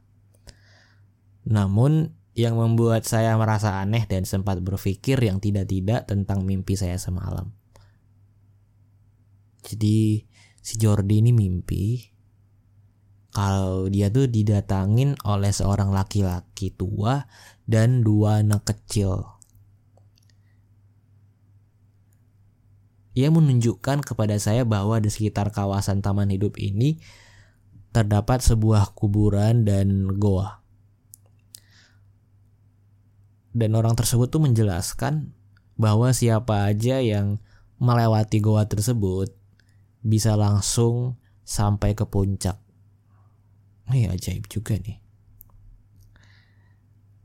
Namun, 1.50 2.14
yang 2.38 2.62
membuat 2.62 3.10
saya 3.10 3.34
merasa 3.42 3.82
aneh 3.82 4.06
dan 4.06 4.22
sempat 4.30 4.62
berpikir 4.62 5.18
yang 5.18 5.42
tidak-tidak 5.42 6.06
tentang 6.06 6.46
mimpi 6.46 6.78
saya 6.78 7.02
semalam. 7.02 7.50
Jadi, 9.66 10.22
si 10.62 10.78
Jordi 10.78 11.26
ini 11.26 11.34
mimpi 11.34 12.06
kalau 13.34 13.90
dia 13.90 14.14
tuh 14.14 14.30
didatangin 14.30 15.18
oleh 15.26 15.50
seorang 15.50 15.90
laki-laki 15.90 16.70
tua 16.70 17.26
dan 17.66 18.06
dua 18.06 18.46
anak 18.46 18.70
kecil. 18.70 19.37
Ia 23.18 23.34
menunjukkan 23.34 24.06
kepada 24.06 24.38
saya 24.38 24.62
bahwa 24.62 25.02
di 25.02 25.10
sekitar 25.10 25.50
kawasan 25.50 26.06
taman 26.06 26.30
hidup 26.30 26.54
ini 26.62 27.02
terdapat 27.90 28.46
sebuah 28.46 28.94
kuburan 28.94 29.66
dan 29.66 30.22
goa. 30.22 30.62
Dan 33.58 33.74
orang 33.74 33.98
tersebut 33.98 34.30
tuh 34.30 34.46
menjelaskan 34.46 35.34
bahwa 35.82 36.14
siapa 36.14 36.70
aja 36.70 37.02
yang 37.02 37.42
melewati 37.82 38.38
goa 38.38 38.70
tersebut 38.70 39.34
bisa 40.06 40.38
langsung 40.38 41.18
sampai 41.42 41.98
ke 41.98 42.06
puncak 42.06 42.62
Ini 43.88 44.14
ajaib 44.14 44.46
juga 44.46 44.78
nih. 44.78 45.00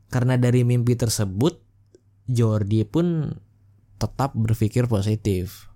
Karena 0.09 0.39
dari 0.41 0.63
mimpi 0.63 0.95
tersebut, 0.97 1.59
Jordi 2.25 2.81
pun 2.87 3.35
tetap 3.99 4.31
berpikir 4.33 4.87
positif. 4.87 5.72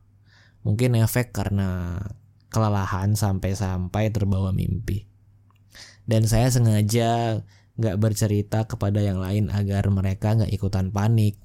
Mungkin 0.67 0.99
efek 0.99 1.31
karena 1.31 1.95
kelelahan 2.51 3.15
sampai-sampai 3.15 4.11
terbawa 4.11 4.51
mimpi. 4.51 5.07
Dan 6.03 6.27
saya 6.27 6.51
sengaja 6.51 7.39
gak 7.79 7.97
bercerita 8.03 8.67
kepada 8.67 8.99
yang 8.99 9.23
lain 9.23 9.47
agar 9.47 9.87
mereka 9.87 10.35
gak 10.35 10.51
ikutan 10.51 10.91
panik. 10.91 11.39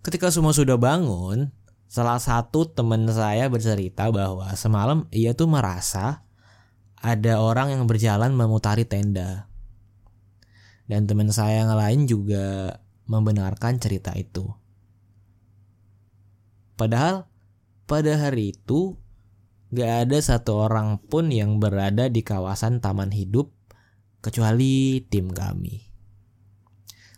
Ketika 0.00 0.32
semua 0.32 0.56
sudah 0.56 0.80
bangun, 0.80 1.52
Salah 1.90 2.22
satu 2.22 2.70
teman 2.70 3.02
saya 3.10 3.50
bercerita 3.50 4.14
bahwa 4.14 4.46
semalam 4.54 5.10
ia 5.10 5.34
tuh 5.34 5.50
merasa 5.50 6.22
ada 6.94 7.42
orang 7.42 7.74
yang 7.74 7.90
berjalan 7.90 8.30
memutari 8.30 8.86
tenda. 8.86 9.50
Dan 10.86 11.10
teman 11.10 11.34
saya 11.34 11.66
yang 11.66 11.74
lain 11.74 12.06
juga 12.06 12.78
membenarkan 13.10 13.82
cerita 13.82 14.14
itu. 14.14 14.46
Padahal 16.80 17.28
pada 17.84 18.16
hari 18.16 18.56
itu 18.56 18.96
gak 19.68 20.08
ada 20.08 20.16
satu 20.16 20.64
orang 20.64 20.96
pun 20.96 21.28
yang 21.28 21.60
berada 21.60 22.08
di 22.08 22.24
kawasan 22.24 22.80
taman 22.80 23.12
hidup 23.12 23.52
kecuali 24.24 25.04
tim 25.04 25.28
kami. 25.28 25.92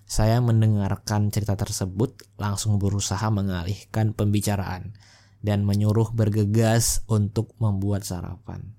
Saya 0.02 0.42
mendengarkan 0.42 1.30
cerita 1.30 1.54
tersebut, 1.54 2.26
langsung 2.42 2.82
berusaha 2.82 3.22
mengalihkan 3.30 4.10
pembicaraan 4.18 4.98
dan 5.46 5.62
menyuruh 5.62 6.10
bergegas 6.10 7.06
untuk 7.06 7.54
membuat 7.62 8.02
sarapan. 8.02 8.74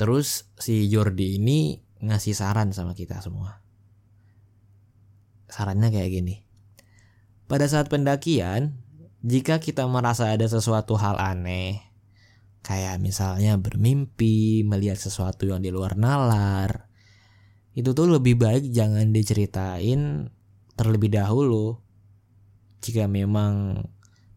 Terus 0.00 0.48
si 0.56 0.88
Jordi 0.88 1.36
ini 1.36 1.85
ngasih 2.06 2.34
saran 2.38 2.70
sama 2.70 2.94
kita 2.94 3.18
semua. 3.18 3.62
Sarannya 5.50 5.90
kayak 5.90 6.10
gini. 6.10 6.46
Pada 7.46 7.66
saat 7.70 7.86
pendakian, 7.86 8.82
Jika 9.26 9.58
kita 9.58 9.90
merasa 9.90 10.30
ada 10.30 10.46
sesuatu 10.46 10.94
hal 10.94 11.18
aneh, 11.18 11.82
kayak 12.62 13.02
misalnya 13.02 13.58
bermimpi, 13.58 14.62
melihat 14.62 14.94
sesuatu 14.94 15.50
yang 15.50 15.58
di 15.58 15.74
luar 15.74 15.98
nalar, 15.98 16.86
itu 17.74 17.90
tuh 17.90 18.06
lebih 18.06 18.38
baik 18.38 18.70
jangan 18.70 19.10
diceritain 19.10 20.30
terlebih 20.78 21.10
dahulu. 21.10 21.82
Jika 22.78 23.10
memang 23.10 23.82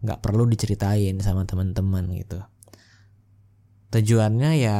nggak 0.01 0.25
perlu 0.25 0.49
diceritain 0.49 1.21
sama 1.21 1.45
teman-teman 1.45 2.09
gitu. 2.17 2.41
Tujuannya 3.93 4.51
ya 4.57 4.79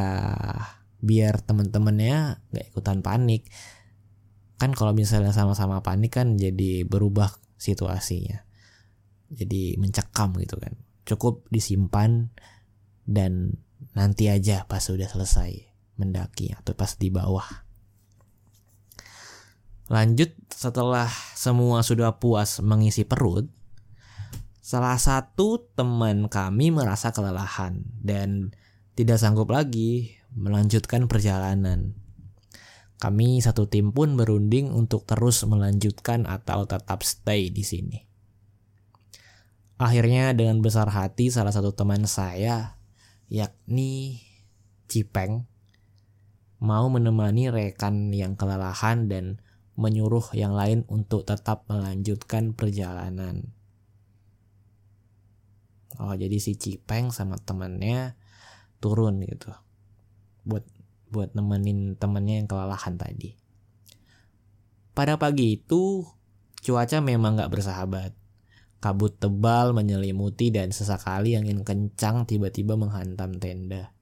biar 1.00 1.40
teman-temannya 1.44 2.40
nggak 2.52 2.66
ikutan 2.72 3.00
panik. 3.00 3.48
Kan 4.60 4.76
kalau 4.76 4.92
misalnya 4.92 5.32
sama-sama 5.32 5.80
panik 5.80 6.16
kan 6.20 6.36
jadi 6.36 6.84
berubah 6.84 7.32
situasinya. 7.56 8.44
Jadi 9.32 9.80
mencekam 9.80 10.36
gitu 10.36 10.60
kan. 10.60 10.76
Cukup 11.08 11.48
disimpan 11.48 12.28
dan 13.08 13.56
nanti 13.96 14.28
aja 14.28 14.68
pas 14.68 14.84
sudah 14.84 15.08
selesai 15.08 15.68
mendaki 15.96 16.52
atau 16.52 16.76
pas 16.76 16.92
di 16.96 17.08
bawah. 17.08 17.48
Lanjut 19.90 20.30
setelah 20.52 21.10
semua 21.34 21.82
sudah 21.82 22.20
puas 22.20 22.62
mengisi 22.62 23.02
perut 23.02 23.48
salah 24.70 24.94
satu 25.02 25.66
teman 25.74 26.30
kami 26.30 26.70
merasa 26.70 27.10
kelelahan 27.10 27.82
dan 27.98 28.54
tidak 28.94 29.18
sanggup 29.18 29.50
lagi 29.50 30.19
melanjutkan 30.34 31.10
perjalanan 31.10 32.00
kami 33.00 33.40
satu 33.40 33.64
tim 33.64 33.96
pun 33.96 34.12
berunding 34.12 34.76
untuk 34.76 35.08
terus 35.08 35.40
melanjutkan 35.48 36.28
atau 36.28 36.68
tetap 36.68 37.00
stay 37.00 37.48
di 37.48 37.64
sini. 37.64 37.98
Akhirnya 39.80 40.36
dengan 40.36 40.60
besar 40.60 40.92
hati 40.92 41.32
salah 41.32 41.48
satu 41.48 41.72
teman 41.72 42.04
saya 42.04 42.76
yakni 43.32 44.20
Cipeng 44.84 45.48
mau 46.60 46.92
menemani 46.92 47.48
rekan 47.48 48.12
yang 48.12 48.36
kelelahan 48.36 49.08
dan 49.08 49.40
menyuruh 49.80 50.36
yang 50.36 50.52
lain 50.52 50.84
untuk 50.92 51.24
tetap 51.24 51.64
melanjutkan 51.72 52.52
perjalanan. 52.52 53.56
Oh, 55.96 56.12
jadi 56.12 56.36
si 56.36 56.60
Cipeng 56.60 57.16
sama 57.16 57.40
temannya 57.40 58.12
turun 58.84 59.24
gitu. 59.24 59.56
Buat 60.46 60.64
buat 61.10 61.34
nemenin 61.34 61.98
temennya 61.98 62.40
yang 62.40 62.48
kelelahan 62.48 62.94
tadi. 62.94 63.34
Pada 64.94 65.18
pagi 65.18 65.58
itu 65.58 66.06
cuaca 66.62 66.98
memang 67.02 67.38
gak 67.38 67.50
bersahabat. 67.50 68.12
Kabut 68.80 69.12
tebal 69.20 69.76
menyelimuti 69.76 70.48
dan 70.48 70.72
sesekali 70.72 71.36
angin 71.36 71.66
kencang 71.66 72.24
tiba-tiba 72.24 72.80
menghantam 72.80 73.36
tenda. 73.36 73.92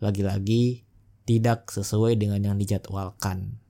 Lagi-lagi 0.00 0.88
tidak 1.28 1.68
sesuai 1.68 2.16
dengan 2.16 2.40
yang 2.40 2.56
dijadwalkan. 2.56 3.60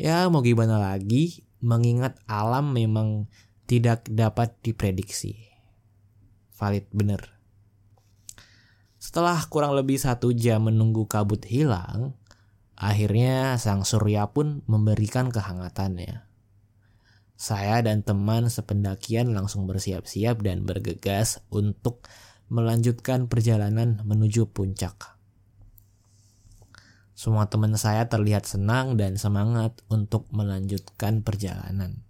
Ya 0.00 0.24
mau 0.32 0.40
gimana 0.40 0.80
lagi, 0.80 1.44
mengingat 1.60 2.16
alam 2.24 2.72
memang 2.72 3.28
tidak 3.68 4.08
dapat 4.08 4.56
diprediksi. 4.64 5.36
Valid 6.56 6.88
bener. 6.92 7.39
Setelah 9.10 9.42
kurang 9.50 9.74
lebih 9.74 9.98
satu 9.98 10.30
jam 10.30 10.70
menunggu 10.70 11.02
kabut 11.10 11.42
hilang, 11.42 12.14
akhirnya 12.78 13.58
sang 13.58 13.82
surya 13.82 14.30
pun 14.30 14.62
memberikan 14.70 15.34
kehangatannya. 15.34 16.22
Saya 17.34 17.82
dan 17.82 18.06
teman 18.06 18.46
sependakian 18.46 19.34
langsung 19.34 19.66
bersiap-siap 19.66 20.46
dan 20.46 20.62
bergegas 20.62 21.42
untuk 21.50 22.06
melanjutkan 22.54 23.26
perjalanan 23.26 23.98
menuju 24.06 24.46
puncak. 24.54 25.18
Semua 27.18 27.50
teman 27.50 27.74
saya 27.74 28.06
terlihat 28.06 28.46
senang 28.46 28.94
dan 28.94 29.18
semangat 29.18 29.74
untuk 29.90 30.30
melanjutkan 30.30 31.26
perjalanan. 31.26 32.06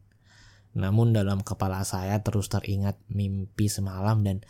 Namun 0.77 1.17
dalam 1.17 1.41
kepala 1.41 1.81
saya 1.81 2.21
terus 2.21 2.53
teringat 2.53 3.01
mimpi 3.09 3.73
semalam 3.73 4.21
dan 4.21 4.45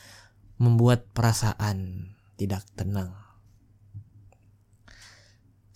membuat 0.58 1.06
perasaan 1.14 2.18
tidak 2.40 2.64
tenang. 2.72 3.12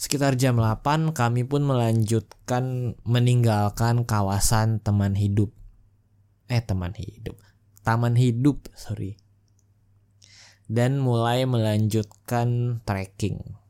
Sekitar 0.01 0.41
jam 0.41 0.57
8 0.57 1.13
kami 1.13 1.45
pun 1.45 1.65
melanjutkan 1.65 2.97
meninggalkan 3.05 4.09
kawasan 4.09 4.81
teman 4.81 5.13
hidup. 5.13 5.53
Eh 6.49 6.65
teman 6.65 6.97
hidup. 6.97 7.37
Taman 7.85 8.17
hidup, 8.17 8.69
sorry. 8.73 9.21
Dan 10.65 11.01
mulai 11.01 11.45
melanjutkan 11.45 12.81
trekking. 12.89 13.61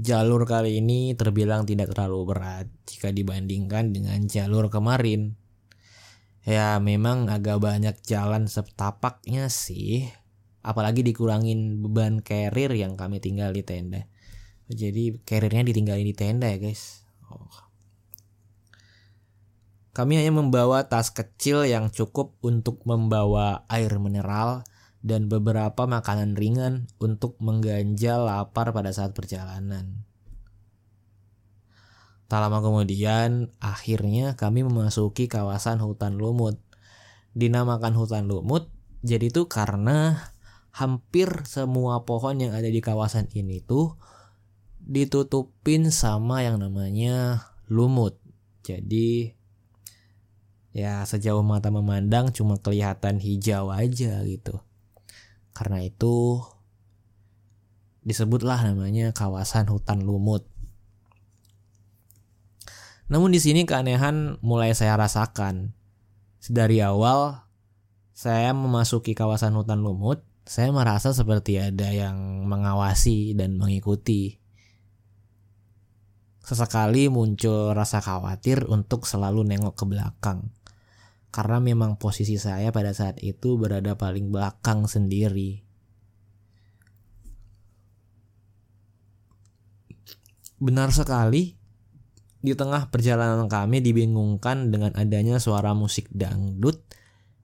Jalur 0.00 0.44
kali 0.44 0.80
ini 0.80 1.12
terbilang 1.12 1.64
tidak 1.68 1.92
terlalu 1.96 2.32
berat 2.32 2.68
jika 2.88 3.12
dibandingkan 3.12 3.92
dengan 3.92 4.24
jalur 4.28 4.68
kemarin. 4.68 5.36
Ya 6.48 6.76
memang 6.76 7.28
agak 7.32 7.60
banyak 7.60 7.96
jalan 8.04 8.48
setapaknya 8.48 9.48
sih. 9.52 10.08
Apalagi 10.62 11.06
dikurangin 11.06 11.80
beban 11.80 12.20
carrier 12.20 12.74
yang 12.74 12.98
kami 12.98 13.22
tinggal 13.22 13.54
di 13.54 13.62
tenda 13.62 14.08
jadi 14.68 15.16
karirnya 15.24 15.64
ditinggalin 15.64 16.04
di 16.04 16.16
tenda 16.16 16.46
ya 16.52 16.60
guys. 16.60 17.08
Oh. 17.32 17.48
Kami 19.96 20.20
hanya 20.20 20.30
membawa 20.30 20.86
tas 20.86 21.10
kecil 21.10 21.64
yang 21.64 21.88
cukup 21.90 22.36
untuk 22.44 22.84
membawa 22.84 23.64
air 23.72 23.96
mineral 23.96 24.62
dan 25.00 25.26
beberapa 25.26 25.88
makanan 25.88 26.36
ringan 26.36 26.86
untuk 27.00 27.40
mengganjal 27.40 28.28
lapar 28.28 28.70
pada 28.76 28.92
saat 28.92 29.16
perjalanan. 29.16 30.04
Tak 32.28 32.44
lama 32.44 32.60
kemudian, 32.60 33.48
akhirnya 33.56 34.36
kami 34.36 34.60
memasuki 34.60 35.32
kawasan 35.32 35.80
hutan 35.80 36.20
lumut. 36.20 36.60
Dinamakan 37.32 37.96
hutan 37.96 38.28
lumut, 38.28 38.68
jadi 39.00 39.32
itu 39.32 39.48
karena 39.48 40.28
hampir 40.78 41.42
semua 41.42 42.06
pohon 42.06 42.38
yang 42.38 42.54
ada 42.54 42.70
di 42.70 42.78
kawasan 42.78 43.26
ini 43.34 43.58
tuh 43.58 43.98
ditutupin 44.78 45.90
sama 45.90 46.46
yang 46.46 46.62
namanya 46.62 47.50
lumut. 47.66 48.22
Jadi 48.62 49.34
ya 50.70 51.02
sejauh 51.02 51.42
mata 51.42 51.74
memandang 51.74 52.30
cuma 52.30 52.62
kelihatan 52.62 53.18
hijau 53.18 53.74
aja 53.74 54.22
gitu. 54.22 54.62
Karena 55.50 55.82
itu 55.82 56.46
disebutlah 58.06 58.62
namanya 58.62 59.10
kawasan 59.10 59.66
hutan 59.66 60.06
lumut. 60.06 60.46
Namun 63.10 63.34
di 63.34 63.40
sini 63.42 63.66
keanehan 63.66 64.38
mulai 64.46 64.76
saya 64.78 64.94
rasakan. 64.94 65.74
Dari 66.48 66.80
awal 66.80 67.44
saya 68.14 68.54
memasuki 68.56 69.12
kawasan 69.12 69.52
hutan 69.58 69.84
lumut, 69.84 70.27
saya 70.48 70.72
merasa 70.72 71.12
seperti 71.12 71.60
ada 71.60 71.92
yang 71.92 72.48
mengawasi 72.48 73.36
dan 73.36 73.60
mengikuti. 73.60 74.40
Sesekali 76.40 77.12
muncul 77.12 77.76
rasa 77.76 78.00
khawatir 78.00 78.64
untuk 78.64 79.04
selalu 79.04 79.44
nengok 79.44 79.76
ke 79.76 79.84
belakang. 79.84 80.48
Karena 81.28 81.60
memang 81.60 82.00
posisi 82.00 82.40
saya 82.40 82.72
pada 82.72 82.96
saat 82.96 83.20
itu 83.20 83.60
berada 83.60 83.92
paling 84.00 84.32
belakang 84.32 84.88
sendiri. 84.88 85.60
Benar 90.56 90.96
sekali, 90.96 91.60
di 92.40 92.56
tengah 92.56 92.88
perjalanan 92.88 93.52
kami 93.52 93.84
dibingungkan 93.84 94.72
dengan 94.72 94.96
adanya 94.96 95.36
suara 95.36 95.76
musik 95.76 96.08
dangdut 96.08 96.80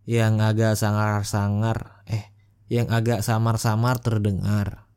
yang 0.08 0.40
agak 0.40 0.72
sangar-sangar, 0.80 2.00
eh, 2.08 2.33
yang 2.68 2.88
agak 2.92 3.20
samar-samar 3.20 4.00
terdengar. 4.00 4.88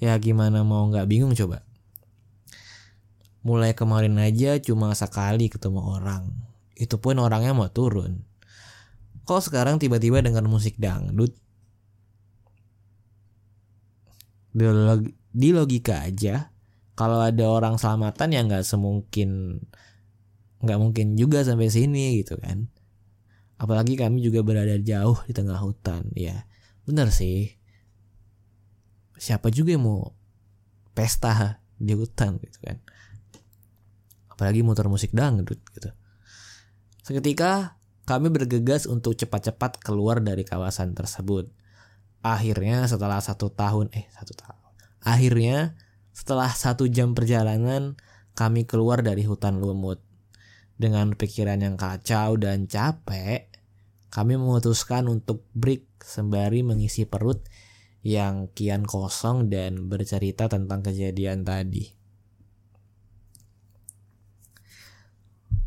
Ya 0.00 0.16
gimana 0.16 0.64
mau 0.64 0.88
nggak 0.88 1.06
bingung 1.06 1.36
coba? 1.36 1.62
mulai 3.40 3.72
kemarin 3.72 4.20
aja 4.20 4.60
cuma 4.60 4.92
sekali 4.92 5.48
ketemu 5.48 5.80
orang. 5.80 6.28
Itu 6.76 7.00
pun 7.00 7.20
orangnya 7.20 7.56
mau 7.56 7.68
turun. 7.68 8.24
Kok 9.24 9.52
sekarang 9.52 9.80
tiba-tiba 9.80 10.20
dengan 10.20 10.48
musik 10.48 10.76
dangdut? 10.80 11.32
Di 15.30 15.48
logika 15.54 16.04
aja, 16.10 16.50
kalau 16.98 17.22
ada 17.22 17.44
orang 17.46 17.78
selamatan 17.78 18.34
ya 18.34 18.40
nggak 18.42 18.66
semungkin 18.66 19.62
nggak 20.60 20.78
mungkin 20.80 21.16
juga 21.16 21.40
sampai 21.46 21.72
sini 21.72 22.20
gitu 22.20 22.36
kan. 22.36 22.68
Apalagi 23.60 24.00
kami 24.00 24.24
juga 24.24 24.40
berada 24.40 24.72
jauh 24.80 25.20
di 25.28 25.36
tengah 25.36 25.60
hutan, 25.60 26.08
ya 26.16 26.48
bener 26.88 27.12
sih. 27.12 27.52
Siapa 29.20 29.52
juga 29.52 29.76
yang 29.76 29.84
mau 29.84 30.16
pesta 30.96 31.60
di 31.76 31.92
hutan 31.92 32.40
gitu 32.40 32.58
kan 32.64 32.80
apalagi 34.40 34.64
muter 34.64 34.88
musik 34.88 35.12
dangdut 35.12 35.60
gitu. 35.76 35.92
Seketika 37.04 37.76
kami 38.08 38.32
bergegas 38.32 38.88
untuk 38.88 39.12
cepat-cepat 39.12 39.84
keluar 39.84 40.24
dari 40.24 40.48
kawasan 40.48 40.96
tersebut. 40.96 41.52
Akhirnya 42.24 42.88
setelah 42.88 43.20
satu 43.20 43.52
tahun, 43.52 43.92
eh 43.92 44.08
satu 44.16 44.32
tahun. 44.32 44.64
Akhirnya 45.04 45.76
setelah 46.16 46.48
satu 46.48 46.88
jam 46.88 47.12
perjalanan, 47.12 48.00
kami 48.32 48.64
keluar 48.64 49.04
dari 49.04 49.28
hutan 49.28 49.60
lumut. 49.60 50.00
Dengan 50.80 51.12
pikiran 51.12 51.60
yang 51.60 51.76
kacau 51.76 52.40
dan 52.40 52.64
capek, 52.64 53.49
kami 54.10 54.34
memutuskan 54.34 55.06
untuk 55.06 55.46
break 55.54 56.02
sembari 56.02 56.66
mengisi 56.66 57.06
perut 57.06 57.46
yang 58.02 58.50
kian 58.50 58.82
kosong 58.82 59.46
dan 59.46 59.86
bercerita 59.86 60.50
tentang 60.50 60.82
kejadian 60.82 61.46
tadi. 61.46 61.94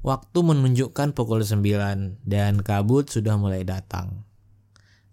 Waktu 0.04 0.40
menunjukkan 0.44 1.16
pukul 1.16 1.48
9 1.48 2.28
dan 2.28 2.54
kabut 2.60 3.08
sudah 3.08 3.40
mulai 3.40 3.64
datang. 3.64 4.28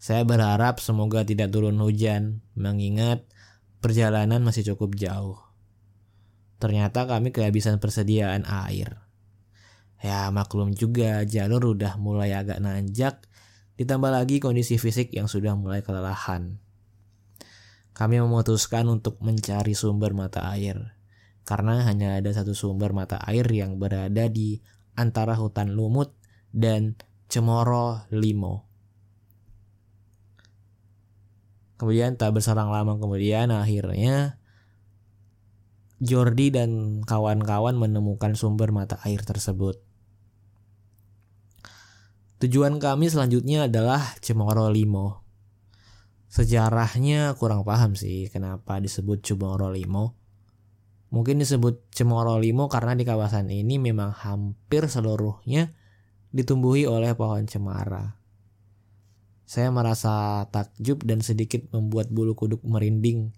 Saya 0.03 0.27
berharap 0.27 0.83
semoga 0.83 1.23
tidak 1.23 1.55
turun 1.55 1.79
hujan, 1.79 2.43
mengingat 2.59 3.23
perjalanan 3.79 4.43
masih 4.43 4.75
cukup 4.75 4.99
jauh. 4.99 5.39
Ternyata 6.59 7.07
kami 7.07 7.31
kehabisan 7.31 7.79
persediaan 7.79 8.43
air. 8.49 9.10
Ya 10.01 10.33
maklum 10.33 10.73
juga 10.73 11.29
jalur 11.29 11.77
udah 11.77 12.01
mulai 12.01 12.33
agak 12.33 12.57
nanjak, 12.65 13.21
ditambah 13.77 14.09
lagi 14.09 14.41
kondisi 14.41 14.81
fisik 14.81 15.13
yang 15.13 15.29
sudah 15.29 15.53
mulai 15.53 15.85
kelelahan. 15.85 16.57
Kami 17.93 18.17
memutuskan 18.17 18.89
untuk 18.89 19.21
mencari 19.21 19.77
sumber 19.77 20.17
mata 20.17 20.49
air, 20.57 20.97
karena 21.45 21.85
hanya 21.85 22.17
ada 22.17 22.33
satu 22.33 22.57
sumber 22.57 22.97
mata 22.97 23.21
air 23.29 23.45
yang 23.53 23.77
berada 23.77 24.25
di 24.33 24.65
antara 24.97 25.37
hutan 25.37 25.77
lumut 25.77 26.17
dan 26.49 26.97
Cemoro 27.29 28.09
Limo. 28.09 28.71
Kemudian 31.77 32.17
tak 32.21 32.37
berserang 32.37 32.69
lama 32.69 33.01
kemudian 33.01 33.49
akhirnya 33.49 34.37
Jordi 36.01 36.49
dan 36.49 37.01
kawan-kawan 37.05 37.77
menemukan 37.77 38.33
sumber 38.33 38.73
mata 38.73 38.97
air 39.05 39.21
tersebut. 39.21 39.90
Tujuan 42.41 42.81
kami 42.81 43.13
selanjutnya 43.13 43.69
adalah 43.69 44.17
Cemoro 44.25 44.73
Limo. 44.73 45.29
Sejarahnya 46.33 47.37
kurang 47.37 47.69
paham 47.69 47.93
sih 47.93 48.33
kenapa 48.33 48.81
disebut 48.81 49.21
Cemoro 49.21 49.69
Limo. 49.69 50.17
Mungkin 51.13 51.37
disebut 51.37 51.93
Cemoro 51.93 52.41
Limo 52.41 52.73
karena 52.73 52.97
di 52.97 53.05
kawasan 53.05 53.53
ini 53.53 53.77
memang 53.77 54.17
hampir 54.17 54.89
seluruhnya 54.89 55.77
ditumbuhi 56.33 56.89
oleh 56.89 57.13
pohon 57.13 57.45
cemara. 57.45 58.17
Saya 59.45 59.69
merasa 59.69 60.49
takjub 60.49 61.05
dan 61.05 61.21
sedikit 61.21 61.61
membuat 61.77 62.09
bulu 62.09 62.33
kuduk 62.33 62.65
merinding. 62.65 63.37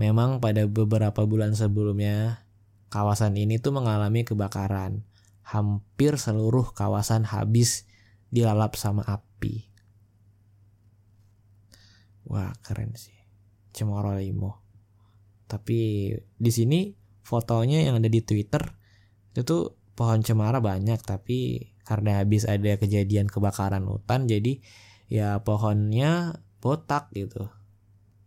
Memang 0.00 0.40
pada 0.40 0.64
beberapa 0.64 1.28
bulan 1.28 1.52
sebelumnya, 1.52 2.48
kawasan 2.88 3.36
ini 3.36 3.60
tuh 3.60 3.76
mengalami 3.76 4.24
kebakaran. 4.24 5.04
Hampir 5.42 6.16
seluruh 6.16 6.70
kawasan 6.72 7.26
habis 7.26 7.86
dilalap 8.32 8.78
sama 8.78 9.04
api. 9.04 9.68
Wah, 12.26 12.54
keren 12.64 12.96
sih. 12.96 13.14
Cemoro 13.74 14.16
Limo. 14.16 14.62
Tapi 15.48 16.12
di 16.16 16.50
sini 16.52 16.96
fotonya 17.20 17.84
yang 17.84 18.00
ada 18.00 18.08
di 18.08 18.24
Twitter 18.24 18.62
itu 19.32 19.44
tuh 19.44 19.76
pohon 19.92 20.24
cemara 20.24 20.64
banyak 20.64 21.00
tapi 21.04 21.70
karena 21.84 22.24
habis 22.24 22.48
ada 22.48 22.76
kejadian 22.80 23.28
kebakaran 23.28 23.84
hutan 23.84 24.24
jadi 24.24 24.60
ya 25.12 25.44
pohonnya 25.44 26.40
botak 26.64 27.12
gitu. 27.12 27.52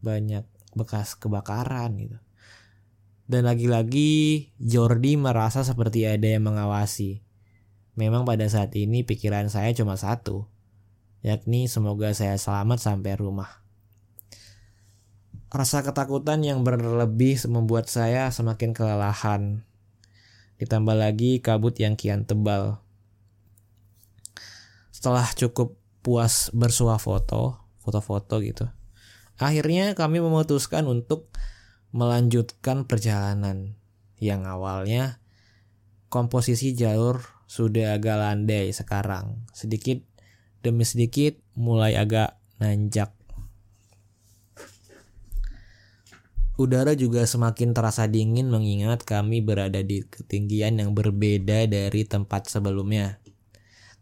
Banyak 0.05 0.45
bekas 0.77 1.17
kebakaran 1.17 1.97
gitu. 1.97 2.17
Dan 3.25 3.49
lagi-lagi 3.49 4.53
Jordi 4.61 5.17
merasa 5.17 5.65
seperti 5.65 6.05
ada 6.05 6.29
yang 6.29 6.45
mengawasi. 6.45 7.25
Memang 7.97 8.21
pada 8.21 8.45
saat 8.45 8.75
ini 8.77 9.01
pikiran 9.01 9.49
saya 9.49 9.73
cuma 9.73 9.97
satu, 9.97 10.45
yakni 11.25 11.65
semoga 11.65 12.13
saya 12.13 12.37
selamat 12.37 12.77
sampai 12.77 13.17
rumah. 13.17 13.65
Rasa 15.49 15.81
ketakutan 15.81 16.43
yang 16.43 16.61
berlebih 16.67 17.39
membuat 17.47 17.87
saya 17.87 18.29
semakin 18.29 18.75
kelelahan. 18.75 19.63
Ditambah 20.59 20.93
lagi 20.93 21.39
kabut 21.39 21.79
yang 21.79 21.95
kian 21.95 22.27
tebal. 22.27 22.83
Setelah 24.91 25.25
cukup 25.33 25.79
puas 26.03 26.53
bersuah 26.53 26.99
foto, 26.99 27.57
foto-foto 27.81 28.37
gitu. 28.43 28.67
Akhirnya 29.39 29.95
kami 29.95 30.21
memutuskan 30.21 30.85
untuk 30.85 31.31
melanjutkan 31.95 32.83
perjalanan 32.83 33.79
yang 34.19 34.43
awalnya 34.43 35.23
komposisi 36.11 36.75
jalur 36.75 37.23
sudah 37.47 37.95
agak 37.95 38.19
landai 38.19 38.75
sekarang. 38.75 39.47
Sedikit 39.55 40.03
demi 40.59 40.83
sedikit 40.83 41.39
mulai 41.55 41.95
agak 41.95 42.35
nanjak 42.59 43.15
Udara 46.55 46.95
juga 46.95 47.27
semakin 47.27 47.75
terasa 47.75 48.07
dingin 48.07 48.47
mengingat 48.47 49.03
kami 49.03 49.43
berada 49.43 49.83
di 49.83 50.07
ketinggian 50.07 50.79
yang 50.79 50.95
berbeda 50.95 51.67
dari 51.67 52.07
tempat 52.07 52.47
sebelumnya. 52.47 53.19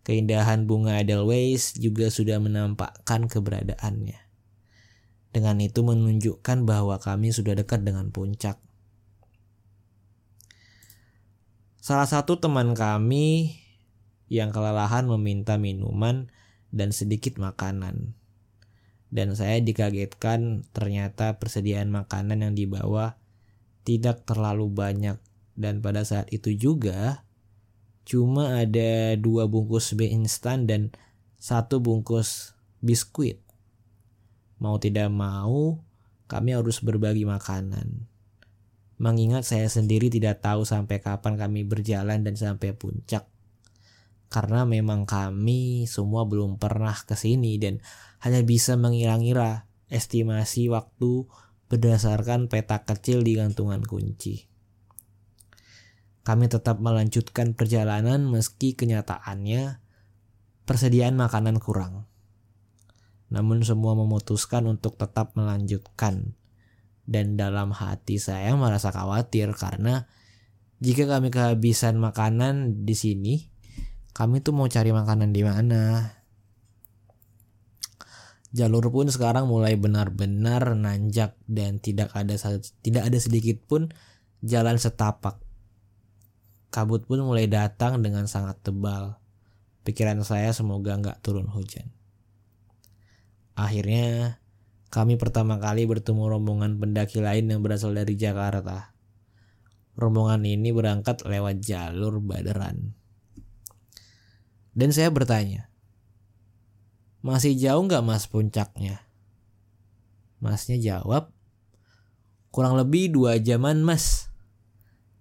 Keindahan 0.06 0.70
bunga 0.70 1.02
Edelweiss 1.02 1.74
juga 1.82 2.14
sudah 2.14 2.38
menampakkan 2.38 3.26
keberadaannya. 3.26 4.23
Dengan 5.34 5.58
itu 5.60 5.82
menunjukkan 5.82 6.64
bahwa 6.70 7.02
kami 7.02 7.34
sudah 7.34 7.58
dekat 7.58 7.82
dengan 7.82 8.14
puncak. 8.14 8.62
Salah 11.82 12.08
satu 12.08 12.38
teman 12.38 12.78
kami 12.78 13.58
yang 14.30 14.54
kelelahan 14.54 15.10
meminta 15.10 15.60
minuman 15.60 16.32
dan 16.72 16.96
sedikit 16.96 17.36
makanan 17.42 18.16
dan 19.14 19.38
saya 19.38 19.62
dikagetkan 19.62 20.66
ternyata 20.74 21.38
persediaan 21.38 21.94
makanan 21.94 22.50
yang 22.50 22.54
dibawa 22.58 23.22
tidak 23.86 24.26
terlalu 24.26 24.74
banyak 24.74 25.22
dan 25.54 25.86
pada 25.86 26.02
saat 26.02 26.34
itu 26.34 26.50
juga 26.58 27.22
cuma 28.10 28.58
ada 28.58 29.14
dua 29.22 29.46
bungkus 29.46 29.94
mie 29.94 30.10
instan 30.10 30.66
dan 30.66 30.90
satu 31.38 31.78
bungkus 31.78 32.58
biskuit. 32.82 33.43
Mau 34.64 34.80
tidak 34.80 35.12
mau, 35.12 35.84
kami 36.32 36.56
harus 36.56 36.80
berbagi 36.80 37.28
makanan. 37.28 38.08
Mengingat 38.96 39.44
saya 39.44 39.68
sendiri 39.68 40.08
tidak 40.08 40.40
tahu 40.40 40.64
sampai 40.64 41.04
kapan 41.04 41.36
kami 41.36 41.68
berjalan 41.68 42.24
dan 42.24 42.40
sampai 42.40 42.72
puncak 42.72 43.28
karena 44.34 44.66
memang 44.66 45.06
kami 45.06 45.86
semua 45.86 46.26
belum 46.26 46.58
pernah 46.58 46.98
ke 47.06 47.14
sini 47.14 47.62
dan 47.62 47.86
hanya 48.26 48.42
bisa 48.42 48.74
mengira-ngira 48.74 49.70
estimasi 49.94 50.74
waktu 50.74 51.30
berdasarkan 51.70 52.50
peta 52.50 52.82
kecil 52.82 53.22
di 53.22 53.38
gantungan 53.38 53.86
kunci. 53.86 54.50
Kami 56.26 56.50
tetap 56.50 56.82
melanjutkan 56.82 57.54
perjalanan 57.54 58.26
meski 58.26 58.74
kenyataannya 58.74 59.78
persediaan 60.66 61.14
makanan 61.14 61.62
kurang. 61.62 62.10
Namun 63.34 63.66
semua 63.66 63.98
memutuskan 63.98 64.70
untuk 64.70 64.94
tetap 65.02 65.34
melanjutkan. 65.34 66.38
Dan 67.04 67.36
dalam 67.36 67.74
hati 67.74 68.22
saya 68.22 68.54
merasa 68.56 68.94
khawatir 68.94 69.52
karena 69.58 70.08
jika 70.80 71.10
kami 71.10 71.34
kehabisan 71.34 72.00
makanan 72.00 72.86
di 72.88 72.96
sini, 72.96 73.36
kami 74.14 74.40
tuh 74.40 74.54
mau 74.56 74.70
cari 74.70 74.94
makanan 74.94 75.34
di 75.34 75.42
mana? 75.44 76.14
Jalur 78.54 78.94
pun 78.94 79.10
sekarang 79.10 79.50
mulai 79.50 79.74
benar-benar 79.76 80.78
nanjak 80.78 81.34
dan 81.50 81.82
tidak 81.82 82.14
ada 82.14 82.38
tidak 82.86 83.04
ada 83.10 83.18
sedikit 83.18 83.66
pun 83.66 83.90
jalan 84.46 84.78
setapak. 84.78 85.42
Kabut 86.70 87.10
pun 87.10 87.26
mulai 87.26 87.50
datang 87.50 88.00
dengan 88.06 88.30
sangat 88.30 88.62
tebal. 88.62 89.18
Pikiran 89.82 90.22
saya 90.22 90.54
semoga 90.54 90.94
nggak 90.96 91.26
turun 91.26 91.50
hujan 91.50 91.90
akhirnya 93.54 94.38
kami 94.94 95.18
pertama 95.18 95.58
kali 95.58 95.90
bertemu 95.90 96.38
rombongan 96.38 96.78
pendaki 96.78 97.18
lain 97.18 97.50
yang 97.50 97.66
berasal 97.66 97.94
dari 97.98 98.14
Jakarta. 98.14 98.94
Rombongan 99.98 100.46
ini 100.46 100.74
berangkat 100.74 101.26
lewat 101.26 101.62
jalur 101.62 102.22
Baderan. 102.22 102.98
Dan 104.74 104.90
saya 104.90 105.14
bertanya, 105.14 105.70
masih 107.22 107.54
jauh 107.54 107.86
nggak 107.86 108.02
mas 108.02 108.26
puncaknya? 108.26 109.06
Masnya 110.42 110.82
jawab, 110.82 111.30
kurang 112.50 112.74
lebih 112.78 113.14
dua 113.14 113.38
jaman 113.38 113.86
mas. 113.86 114.34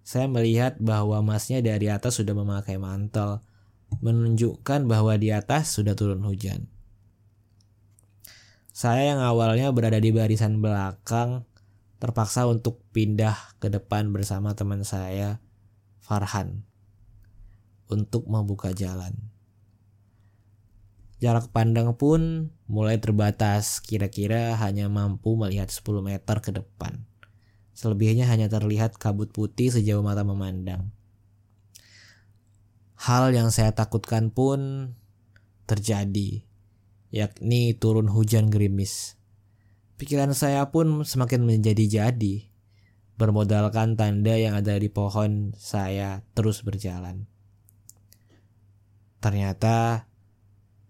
Saya 0.04 0.24
melihat 0.28 0.80
bahwa 0.80 1.20
masnya 1.20 1.60
dari 1.60 1.92
atas 1.92 2.16
sudah 2.16 2.32
memakai 2.32 2.80
mantel 2.80 3.44
menunjukkan 4.00 4.88
bahwa 4.88 5.20
di 5.20 5.36
atas 5.36 5.76
sudah 5.76 5.92
turun 5.92 6.24
hujan. 6.24 6.71
Saya 8.72 9.12
yang 9.12 9.20
awalnya 9.20 9.68
berada 9.68 10.00
di 10.00 10.16
barisan 10.16 10.64
belakang 10.64 11.44
terpaksa 12.00 12.48
untuk 12.48 12.80
pindah 12.96 13.36
ke 13.60 13.68
depan 13.68 14.08
bersama 14.16 14.56
teman 14.56 14.80
saya, 14.80 15.44
Farhan, 16.00 16.64
untuk 17.92 18.24
membuka 18.24 18.72
jalan. 18.72 19.12
Jarak 21.20 21.52
pandang 21.52 21.94
pun 21.94 22.50
mulai 22.64 22.98
terbatas, 22.98 23.78
kira-kira 23.78 24.58
hanya 24.58 24.88
mampu 24.88 25.36
melihat 25.36 25.70
10 25.70 26.02
meter 26.02 26.40
ke 26.40 26.50
depan. 26.50 27.04
Selebihnya 27.76 28.24
hanya 28.26 28.48
terlihat 28.48 28.96
kabut 28.96 29.30
putih 29.30 29.68
sejauh 29.68 30.02
mata 30.02 30.24
memandang. 30.24 30.90
Hal 32.96 33.36
yang 33.36 33.52
saya 33.52 33.76
takutkan 33.76 34.32
pun 34.32 34.90
terjadi, 35.68 36.42
yakni 37.12 37.76
turun 37.76 38.08
hujan 38.08 38.48
gerimis. 38.48 39.20
Pikiran 40.00 40.32
saya 40.34 40.72
pun 40.72 41.04
semakin 41.06 41.44
menjadi-jadi, 41.46 42.48
bermodalkan 43.20 43.94
tanda 43.94 44.34
yang 44.34 44.58
ada 44.58 44.74
di 44.80 44.90
pohon 44.90 45.54
saya 45.54 46.24
terus 46.34 46.64
berjalan. 46.66 47.28
Ternyata 49.22 50.08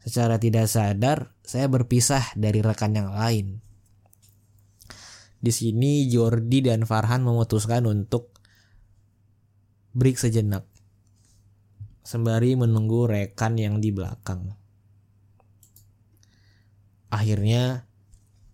Secara 0.03 0.35
tidak 0.35 0.67
sadar, 0.67 1.31
saya 1.47 1.71
berpisah 1.71 2.35
dari 2.35 2.59
rekan 2.59 2.91
yang 2.91 3.15
lain. 3.15 3.63
Di 5.39 5.55
sini 5.55 6.11
Jordi 6.11 6.59
dan 6.59 6.83
Farhan 6.83 7.23
memutuskan 7.23 7.87
untuk 7.87 8.35
break 9.95 10.19
sejenak. 10.19 10.67
Sembari 12.03 12.59
menunggu 12.59 13.07
rekan 13.07 13.55
yang 13.55 13.79
di 13.79 13.95
belakang. 13.95 14.62
Akhirnya, 17.13 17.85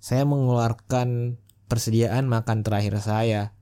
saya 0.03 0.27
mengeluarkan 0.27 1.39
persediaan 1.71 2.27
makan 2.27 2.67
terakhir 2.67 2.99
saya, 2.99 3.55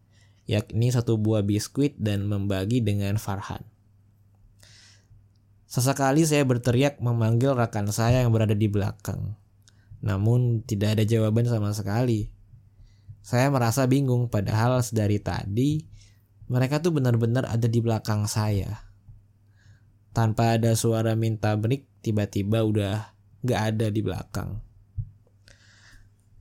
yakni 0.48 0.88
satu 0.88 1.20
buah 1.20 1.44
biskuit 1.44 2.00
dan 2.00 2.24
membagi 2.24 2.80
dengan 2.80 3.20
Farhan. 3.20 3.60
Sesekali 5.68 6.24
saya 6.24 6.48
berteriak 6.48 7.02
memanggil 7.04 7.52
rekan 7.52 7.92
saya 7.92 8.24
yang 8.24 8.32
berada 8.32 8.56
di 8.56 8.72
belakang. 8.72 9.36
Namun 10.00 10.64
tidak 10.64 10.96
ada 10.96 11.04
jawaban 11.04 11.44
sama 11.44 11.76
sekali. 11.76 12.32
Saya 13.20 13.52
merasa 13.52 13.84
bingung 13.84 14.32
padahal 14.32 14.80
sedari 14.80 15.20
tadi 15.20 15.82
mereka 16.46 16.78
tuh 16.78 16.94
benar-benar 16.94 17.44
ada 17.50 17.66
di 17.66 17.82
belakang 17.82 18.30
saya. 18.30 18.86
Tanpa 20.14 20.56
ada 20.56 20.72
suara 20.78 21.12
minta 21.18 21.52
break, 21.58 22.00
tiba-tiba 22.00 22.62
udah 22.64 23.12
gak 23.44 23.60
ada 23.74 23.92
di 23.92 24.00
belakang. 24.00 24.65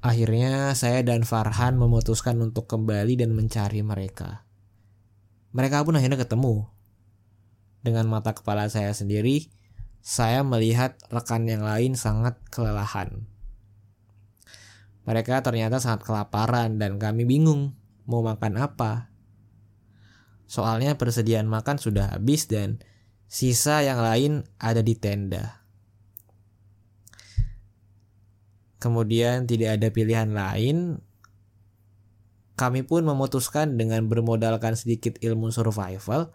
Akhirnya 0.05 0.77
saya 0.77 1.01
dan 1.01 1.25
Farhan 1.25 1.81
memutuskan 1.81 2.37
untuk 2.37 2.69
kembali 2.69 3.17
dan 3.17 3.33
mencari 3.33 3.81
mereka. 3.81 4.45
Mereka 5.49 5.81
pun 5.81 5.97
akhirnya 5.97 6.21
ketemu 6.21 6.69
dengan 7.81 8.05
mata 8.05 8.37
kepala 8.37 8.69
saya 8.69 8.93
sendiri, 8.93 9.49
saya 10.05 10.45
melihat 10.45 10.93
rekan 11.09 11.49
yang 11.49 11.65
lain 11.65 11.97
sangat 11.97 12.37
kelelahan. 12.53 13.25
Mereka 15.09 15.41
ternyata 15.41 15.81
sangat 15.81 16.05
kelaparan 16.05 16.77
dan 16.77 17.01
kami 17.01 17.25
bingung 17.25 17.73
mau 18.05 18.21
makan 18.21 18.61
apa. 18.61 19.09
Soalnya 20.45 21.01
persediaan 21.01 21.49
makan 21.49 21.81
sudah 21.81 22.13
habis 22.13 22.45
dan 22.45 22.77
sisa 23.25 23.81
yang 23.81 23.97
lain 23.97 24.45
ada 24.61 24.85
di 24.85 24.93
tenda. 24.93 25.64
Kemudian 28.86 29.50
tidak 29.50 29.82
ada 29.82 29.89
pilihan 29.89 30.30
lain, 30.30 31.02
kami 32.54 32.86
pun 32.86 33.02
memutuskan 33.02 33.82
dengan 33.82 34.06
bermodalkan 34.06 34.78
sedikit 34.78 35.17
ilmu 35.26 35.50
survival 35.50 36.30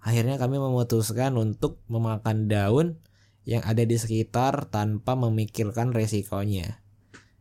Akhirnya 0.00 0.40
kami 0.40 0.56
memutuskan 0.56 1.36
untuk 1.36 1.84
memakan 1.92 2.48
daun 2.48 2.96
yang 3.44 3.60
ada 3.68 3.84
di 3.84 4.00
sekitar 4.00 4.72
tanpa 4.72 5.12
memikirkan 5.12 5.92
resikonya. 5.92 6.80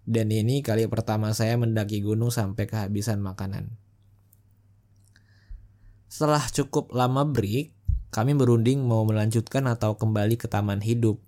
Dan 0.04 0.28
ini 0.28 0.60
kali 0.60 0.84
pertama 0.91 1.32
saya 1.32 1.56
mendaki 1.56 2.04
gunung 2.04 2.36
sampai 2.36 2.67
kehabisan 2.67 3.24
makanan. 3.24 3.80
Setelah 6.10 6.43
cukup 6.52 6.91
lama 6.91 7.24
break, 7.24 7.72
kami 8.12 8.36
berunding 8.36 8.84
mau 8.84 9.08
melanjutkan 9.08 9.69
atau 9.69 9.95
kembali 9.95 10.36
ke 10.36 10.52
taman 10.52 10.84
hidup. 10.84 11.22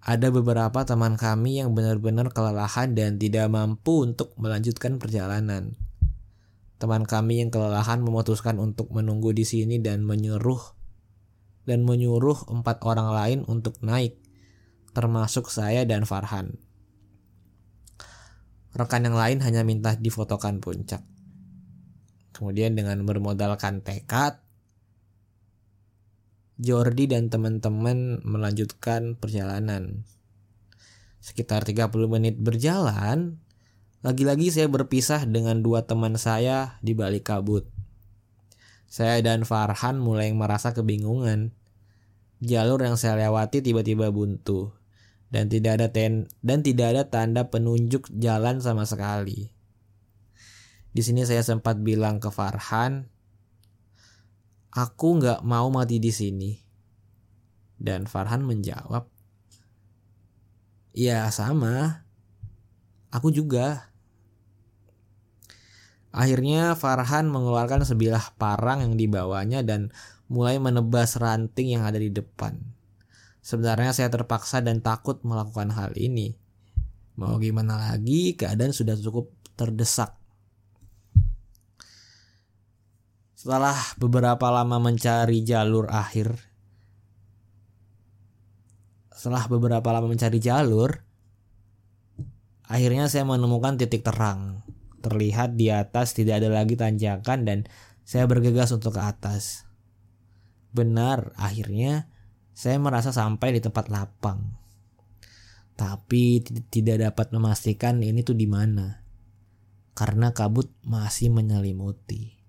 Ada 0.00 0.32
beberapa 0.32 0.80
teman 0.88 1.20
kami 1.20 1.60
yang 1.60 1.76
benar-benar 1.76 2.32
kelelahan 2.32 2.96
dan 2.96 3.20
tidak 3.20 3.52
mampu 3.52 4.08
untuk 4.08 4.32
melanjutkan 4.40 4.96
perjalanan. 4.96 5.76
Teman 6.80 7.04
kami 7.04 7.44
yang 7.44 7.52
kelelahan 7.52 8.00
memutuskan 8.00 8.56
untuk 8.56 8.88
menunggu 8.88 9.36
di 9.36 9.44
sini 9.44 9.76
dan 9.84 10.00
menyuruh 10.00 10.80
dan 11.68 11.84
menyuruh 11.84 12.48
empat 12.48 12.80
orang 12.88 13.12
lain 13.12 13.38
untuk 13.44 13.76
naik, 13.84 14.16
termasuk 14.96 15.52
saya 15.52 15.84
dan 15.84 16.08
Farhan. 16.08 16.56
Rekan 18.72 19.04
yang 19.04 19.14
lain 19.18 19.44
hanya 19.44 19.60
minta 19.60 19.94
difotokan 20.00 20.64
puncak. 20.64 21.04
Kemudian 22.32 22.72
dengan 22.72 23.04
bermodalkan 23.04 23.84
tekad, 23.84 24.40
Jordi 26.60 27.08
dan 27.08 27.32
teman-teman 27.32 28.20
melanjutkan 28.20 29.16
perjalanan. 29.16 30.04
Sekitar 31.24 31.64
30 31.64 31.88
menit 32.04 32.36
berjalan, 32.36 33.40
lagi-lagi 34.04 34.52
saya 34.52 34.68
berpisah 34.68 35.24
dengan 35.24 35.64
dua 35.64 35.88
teman 35.88 36.20
saya 36.20 36.76
di 36.84 36.92
balik 36.92 37.32
kabut. 37.32 37.64
Saya 38.92 39.24
dan 39.24 39.48
Farhan 39.48 40.04
mulai 40.04 40.36
merasa 40.36 40.76
kebingungan. 40.76 41.56
Jalur 42.44 42.84
yang 42.84 43.00
saya 43.00 43.16
lewati 43.16 43.64
tiba-tiba 43.64 44.12
buntu 44.12 44.76
dan 45.32 45.48
tidak 45.48 45.80
ada 45.80 45.88
ten 45.88 46.28
dan 46.44 46.60
tidak 46.60 46.92
ada 46.92 47.02
tanda 47.08 47.48
penunjuk 47.48 48.12
jalan 48.12 48.60
sama 48.60 48.84
sekali. 48.84 49.48
Di 50.92 51.00
sini 51.00 51.24
saya 51.24 51.40
sempat 51.40 51.80
bilang 51.80 52.20
ke 52.20 52.28
Farhan, 52.28 53.08
aku 54.74 55.18
nggak 55.22 55.40
mau 55.42 55.70
mati 55.70 55.98
di 55.98 56.12
sini. 56.14 56.52
Dan 57.80 58.04
Farhan 58.04 58.44
menjawab, 58.44 59.08
ya 60.92 61.32
sama, 61.32 62.04
aku 63.08 63.32
juga. 63.32 63.88
Akhirnya 66.12 66.76
Farhan 66.76 67.32
mengeluarkan 67.32 67.88
sebilah 67.88 68.36
parang 68.36 68.84
yang 68.84 68.94
dibawanya 69.00 69.64
dan 69.64 69.94
mulai 70.28 70.60
menebas 70.60 71.16
ranting 71.16 71.72
yang 71.72 71.88
ada 71.88 71.96
di 71.96 72.12
depan. 72.12 72.60
Sebenarnya 73.40 73.96
saya 73.96 74.12
terpaksa 74.12 74.60
dan 74.60 74.84
takut 74.84 75.24
melakukan 75.24 75.72
hal 75.72 75.96
ini. 75.96 76.36
Mau 77.16 77.40
gimana 77.40 77.80
lagi, 77.90 78.36
keadaan 78.36 78.76
sudah 78.76 78.92
cukup 79.00 79.32
terdesak. 79.56 80.19
Setelah 83.40 83.96
beberapa 83.96 84.52
lama 84.52 84.76
mencari 84.76 85.40
jalur 85.40 85.88
akhir, 85.88 86.36
setelah 89.16 89.48
beberapa 89.48 89.88
lama 89.96 90.12
mencari 90.12 90.36
jalur, 90.36 91.00
akhirnya 92.68 93.08
saya 93.08 93.24
menemukan 93.24 93.80
titik 93.80 94.04
terang. 94.04 94.60
Terlihat 95.00 95.56
di 95.56 95.72
atas 95.72 96.12
tidak 96.12 96.44
ada 96.44 96.52
lagi 96.52 96.76
tanjakan 96.76 97.48
dan 97.48 97.58
saya 98.04 98.28
bergegas 98.28 98.76
untuk 98.76 99.00
ke 99.00 99.08
atas. 99.08 99.64
Benar, 100.76 101.32
akhirnya 101.40 102.12
saya 102.52 102.76
merasa 102.76 103.08
sampai 103.08 103.56
di 103.56 103.64
tempat 103.64 103.88
lapang. 103.88 104.52
Tapi 105.80 106.44
tidak 106.68 107.08
dapat 107.08 107.32
memastikan 107.32 108.04
ini 108.04 108.20
tuh 108.20 108.36
di 108.36 108.44
mana. 108.44 109.00
Karena 109.96 110.28
kabut 110.36 110.68
masih 110.84 111.32
menyelimuti. 111.32 112.39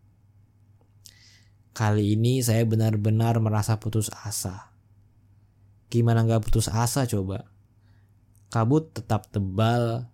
Kali 1.71 2.19
ini 2.19 2.43
saya 2.43 2.67
benar-benar 2.67 3.39
merasa 3.39 3.79
putus 3.79 4.11
asa. 4.11 4.75
Gimana 5.87 6.27
nggak 6.27 6.43
putus 6.43 6.67
asa 6.67 7.07
coba? 7.07 7.47
Kabut 8.51 8.91
tetap 8.91 9.31
tebal. 9.31 10.11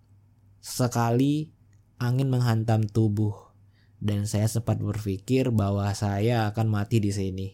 Sekali 0.62 1.50
angin 1.98 2.30
menghantam 2.30 2.86
tubuh 2.86 3.34
dan 3.98 4.30
saya 4.30 4.46
sempat 4.46 4.78
berpikir 4.78 5.50
bahwa 5.50 5.90
saya 5.98 6.46
akan 6.50 6.66
mati 6.70 7.02
di 7.02 7.10
sini. 7.10 7.48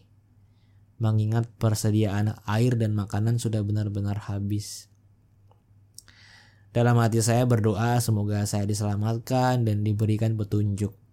Mengingat 1.01 1.49
persediaan 1.57 2.37
air 2.45 2.77
dan 2.77 2.93
makanan 2.93 3.41
sudah 3.41 3.65
benar-benar 3.65 4.21
habis. 4.29 4.87
Dalam 6.71 7.01
hati 7.01 7.23
saya 7.25 7.47
berdoa 7.49 7.97
semoga 8.03 8.45
saya 8.45 8.69
diselamatkan 8.69 9.65
dan 9.65 9.81
diberikan 9.81 10.37
petunjuk. 10.37 11.04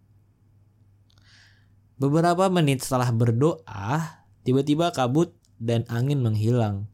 Beberapa 2.03 2.51
menit 2.51 2.83
setelah 2.83 3.15
berdoa, 3.15 4.27
tiba-tiba 4.43 4.91
kabut 4.91 5.39
dan 5.63 5.87
angin 5.87 6.19
menghilang. 6.19 6.91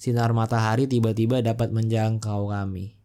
Sinar 0.00 0.32
matahari 0.32 0.88
tiba-tiba 0.88 1.44
dapat 1.44 1.68
menjangkau 1.68 2.48
kami. 2.48 2.96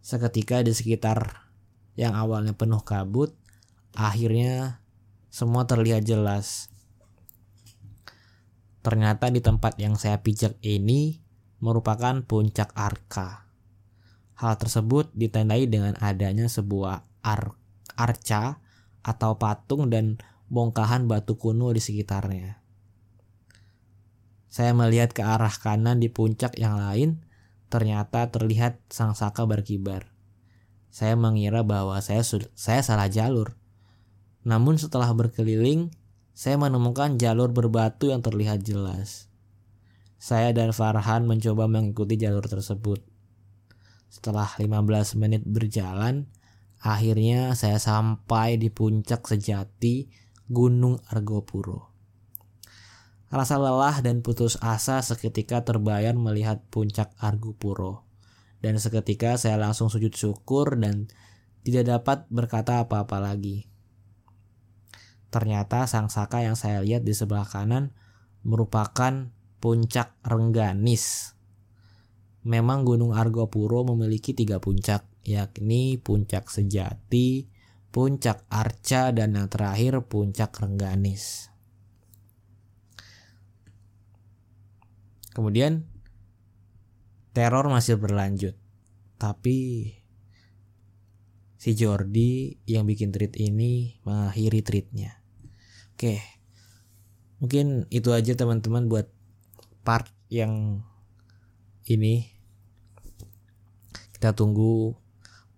Seketika 0.00 0.64
di 0.64 0.72
sekitar 0.72 1.44
yang 2.00 2.16
awalnya 2.16 2.56
penuh 2.56 2.80
kabut, 2.80 3.36
akhirnya 3.92 4.80
semua 5.28 5.68
terlihat 5.68 6.08
jelas. 6.08 6.72
Ternyata 8.80 9.28
di 9.28 9.44
tempat 9.44 9.76
yang 9.76 10.00
saya 10.00 10.24
pijak 10.24 10.56
ini 10.64 11.20
merupakan 11.60 12.24
puncak 12.24 12.72
arka. 12.72 13.44
Hal 14.40 14.56
tersebut 14.56 15.12
ditandai 15.12 15.68
dengan 15.68 16.00
adanya 16.00 16.48
sebuah 16.48 17.04
ar 17.20 17.52
arca 17.92 18.64
atau 19.04 19.36
patung 19.36 19.92
dan 19.92 20.16
bongkahan 20.46 21.10
batu 21.10 21.34
kuno 21.34 21.74
di 21.74 21.82
sekitarnya. 21.82 22.62
Saya 24.46 24.72
melihat 24.72 25.12
ke 25.12 25.20
arah 25.20 25.52
kanan 25.52 26.00
di 26.00 26.08
puncak 26.08 26.56
yang 26.56 26.80
lain, 26.80 27.26
ternyata 27.68 28.32
terlihat 28.32 28.80
sang 28.88 29.12
saka 29.12 29.44
berkibar. 29.44 30.08
Saya 30.88 31.12
mengira 31.12 31.60
bahwa 31.60 32.00
saya 32.00 32.24
saya 32.56 32.80
salah 32.80 33.12
jalur. 33.12 33.58
Namun 34.48 34.80
setelah 34.80 35.12
berkeliling, 35.12 35.92
saya 36.32 36.56
menemukan 36.56 37.20
jalur 37.20 37.52
berbatu 37.52 38.08
yang 38.08 38.24
terlihat 38.24 38.64
jelas. 38.64 39.28
Saya 40.16 40.56
dan 40.56 40.72
Farhan 40.72 41.28
mencoba 41.28 41.68
mengikuti 41.68 42.16
jalur 42.16 42.46
tersebut. 42.48 43.04
Setelah 44.08 44.48
15 44.56 45.20
menit 45.20 45.44
berjalan, 45.44 46.32
akhirnya 46.80 47.52
saya 47.52 47.76
sampai 47.76 48.56
di 48.56 48.72
puncak 48.72 49.28
sejati 49.28 50.08
Gunung 50.46 51.02
Argopuro. 51.10 51.90
Rasa 53.26 53.58
lelah 53.58 53.98
dan 53.98 54.22
putus 54.22 54.54
asa 54.62 55.02
seketika 55.02 55.66
terbayar 55.66 56.14
melihat 56.14 56.62
puncak 56.70 57.10
Argopuro. 57.18 58.06
Dan 58.62 58.78
seketika 58.78 59.34
saya 59.34 59.58
langsung 59.58 59.90
sujud 59.90 60.14
syukur 60.14 60.78
dan 60.78 61.10
tidak 61.66 61.90
dapat 61.98 62.18
berkata 62.30 62.86
apa-apa 62.86 63.18
lagi. 63.18 63.66
Ternyata 65.34 65.90
sang 65.90 66.06
saka 66.06 66.46
yang 66.46 66.54
saya 66.54 66.78
lihat 66.78 67.02
di 67.02 67.10
sebelah 67.10 67.42
kanan 67.42 67.90
merupakan 68.46 69.34
puncak 69.58 70.14
Rengganis. 70.22 71.34
Memang 72.46 72.86
Gunung 72.86 73.18
Argopuro 73.18 73.82
memiliki 73.82 74.30
tiga 74.30 74.62
puncak, 74.62 75.02
yakni 75.26 75.98
puncak 75.98 76.46
sejati, 76.46 77.50
puncak 77.96 78.44
Arca, 78.52 79.08
dan 79.08 79.40
yang 79.40 79.48
terakhir 79.48 80.04
puncak 80.04 80.52
Rengganis. 80.52 81.48
Kemudian 85.32 85.88
teror 87.32 87.72
masih 87.72 87.96
berlanjut. 87.96 88.52
Tapi 89.16 89.56
si 91.56 91.72
Jordi 91.72 92.60
yang 92.68 92.84
bikin 92.84 93.16
tweet 93.16 93.32
ini 93.40 93.96
mengakhiri 94.04 94.60
tweetnya. 94.60 95.16
Oke. 95.96 96.20
Mungkin 97.40 97.88
itu 97.88 98.12
aja 98.12 98.36
teman-teman 98.36 98.92
buat 98.92 99.08
part 99.88 100.12
yang 100.28 100.84
ini. 101.88 102.28
Kita 104.12 104.36
tunggu 104.36 104.92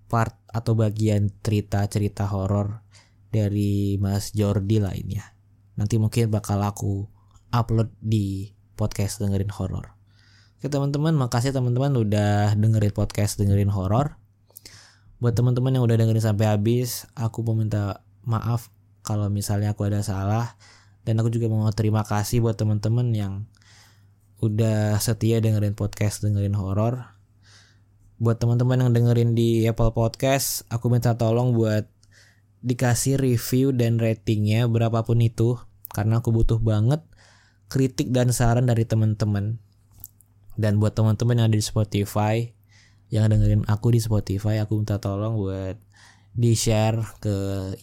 part 0.07 0.38
atau 0.59 0.75
bagian 0.75 1.31
cerita-cerita 1.41 2.27
horor 2.27 2.83
dari 3.31 3.95
Mas 4.03 4.35
Jordi 4.35 4.83
lainnya. 4.83 5.39
Nanti 5.79 5.95
mungkin 6.03 6.35
bakal 6.35 6.59
aku 6.67 7.07
upload 7.55 7.95
di 8.03 8.51
podcast 8.75 9.23
dengerin 9.23 9.55
horor. 9.55 9.95
Oke 10.59 10.67
teman-teman, 10.67 11.15
makasih 11.15 11.55
teman-teman 11.55 11.95
udah 11.95 12.59
dengerin 12.59 12.91
podcast 12.91 13.39
dengerin 13.39 13.71
horor. 13.71 14.19
Buat 15.23 15.39
teman-teman 15.39 15.79
yang 15.79 15.87
udah 15.87 15.95
dengerin 15.95 16.23
sampai 16.23 16.51
habis, 16.51 17.07
aku 17.15 17.47
mau 17.47 17.55
minta 17.55 18.03
maaf 18.27 18.71
kalau 19.07 19.31
misalnya 19.31 19.73
aku 19.73 19.87
ada 19.87 20.03
salah 20.03 20.59
dan 21.07 21.17
aku 21.23 21.33
juga 21.33 21.49
mau 21.49 21.65
terima 21.73 22.05
kasih 22.05 22.45
buat 22.45 22.59
teman-teman 22.59 23.09
yang 23.17 23.35
udah 24.39 25.01
setia 25.01 25.41
dengerin 25.41 25.75
podcast 25.75 26.23
dengerin 26.23 26.55
horor 26.55 27.18
buat 28.19 28.43
teman-teman 28.43 28.83
yang 28.83 28.91
dengerin 28.91 29.39
di 29.39 29.63
Apple 29.71 29.95
Podcast, 29.95 30.67
aku 30.75 30.91
minta 30.91 31.15
tolong 31.15 31.55
buat 31.55 31.87
dikasih 32.67 33.15
review 33.15 33.71
dan 33.71 34.03
ratingnya 34.03 34.67
berapapun 34.67 35.23
itu 35.23 35.55
karena 35.95 36.19
aku 36.19 36.35
butuh 36.35 36.59
banget 36.59 36.99
kritik 37.71 38.11
dan 38.11 38.35
saran 38.35 38.67
dari 38.67 38.83
teman-teman. 38.83 39.63
Dan 40.59 40.83
buat 40.83 40.99
teman-teman 40.99 41.39
yang 41.39 41.47
ada 41.47 41.55
di 41.55 41.63
Spotify 41.63 42.43
yang 43.09 43.31
dengerin 43.31 43.63
aku 43.71 43.95
di 43.95 44.03
Spotify, 44.03 44.59
aku 44.59 44.83
minta 44.83 44.99
tolong 44.99 45.39
buat 45.39 45.79
di 46.35 46.59
share 46.59 46.99
ke 47.23 47.37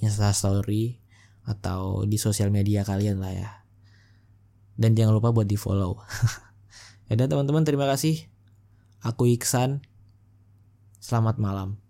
Insta 0.03 0.35
Story 0.35 0.99
atau 1.47 2.03
di 2.03 2.19
sosial 2.19 2.51
media 2.51 2.83
kalian 2.83 3.23
lah 3.23 3.31
ya. 3.31 3.51
Dan 4.75 4.99
jangan 4.99 5.15
lupa 5.15 5.31
buat 5.31 5.47
di 5.47 5.55
follow. 5.55 6.03
ya 7.07 7.15
teman-teman 7.15 7.63
terima 7.63 7.87
kasih. 7.87 8.27
Aku 8.99 9.31
Iksan 9.31 9.94
Selamat 11.05 11.37
malam. 11.37 11.84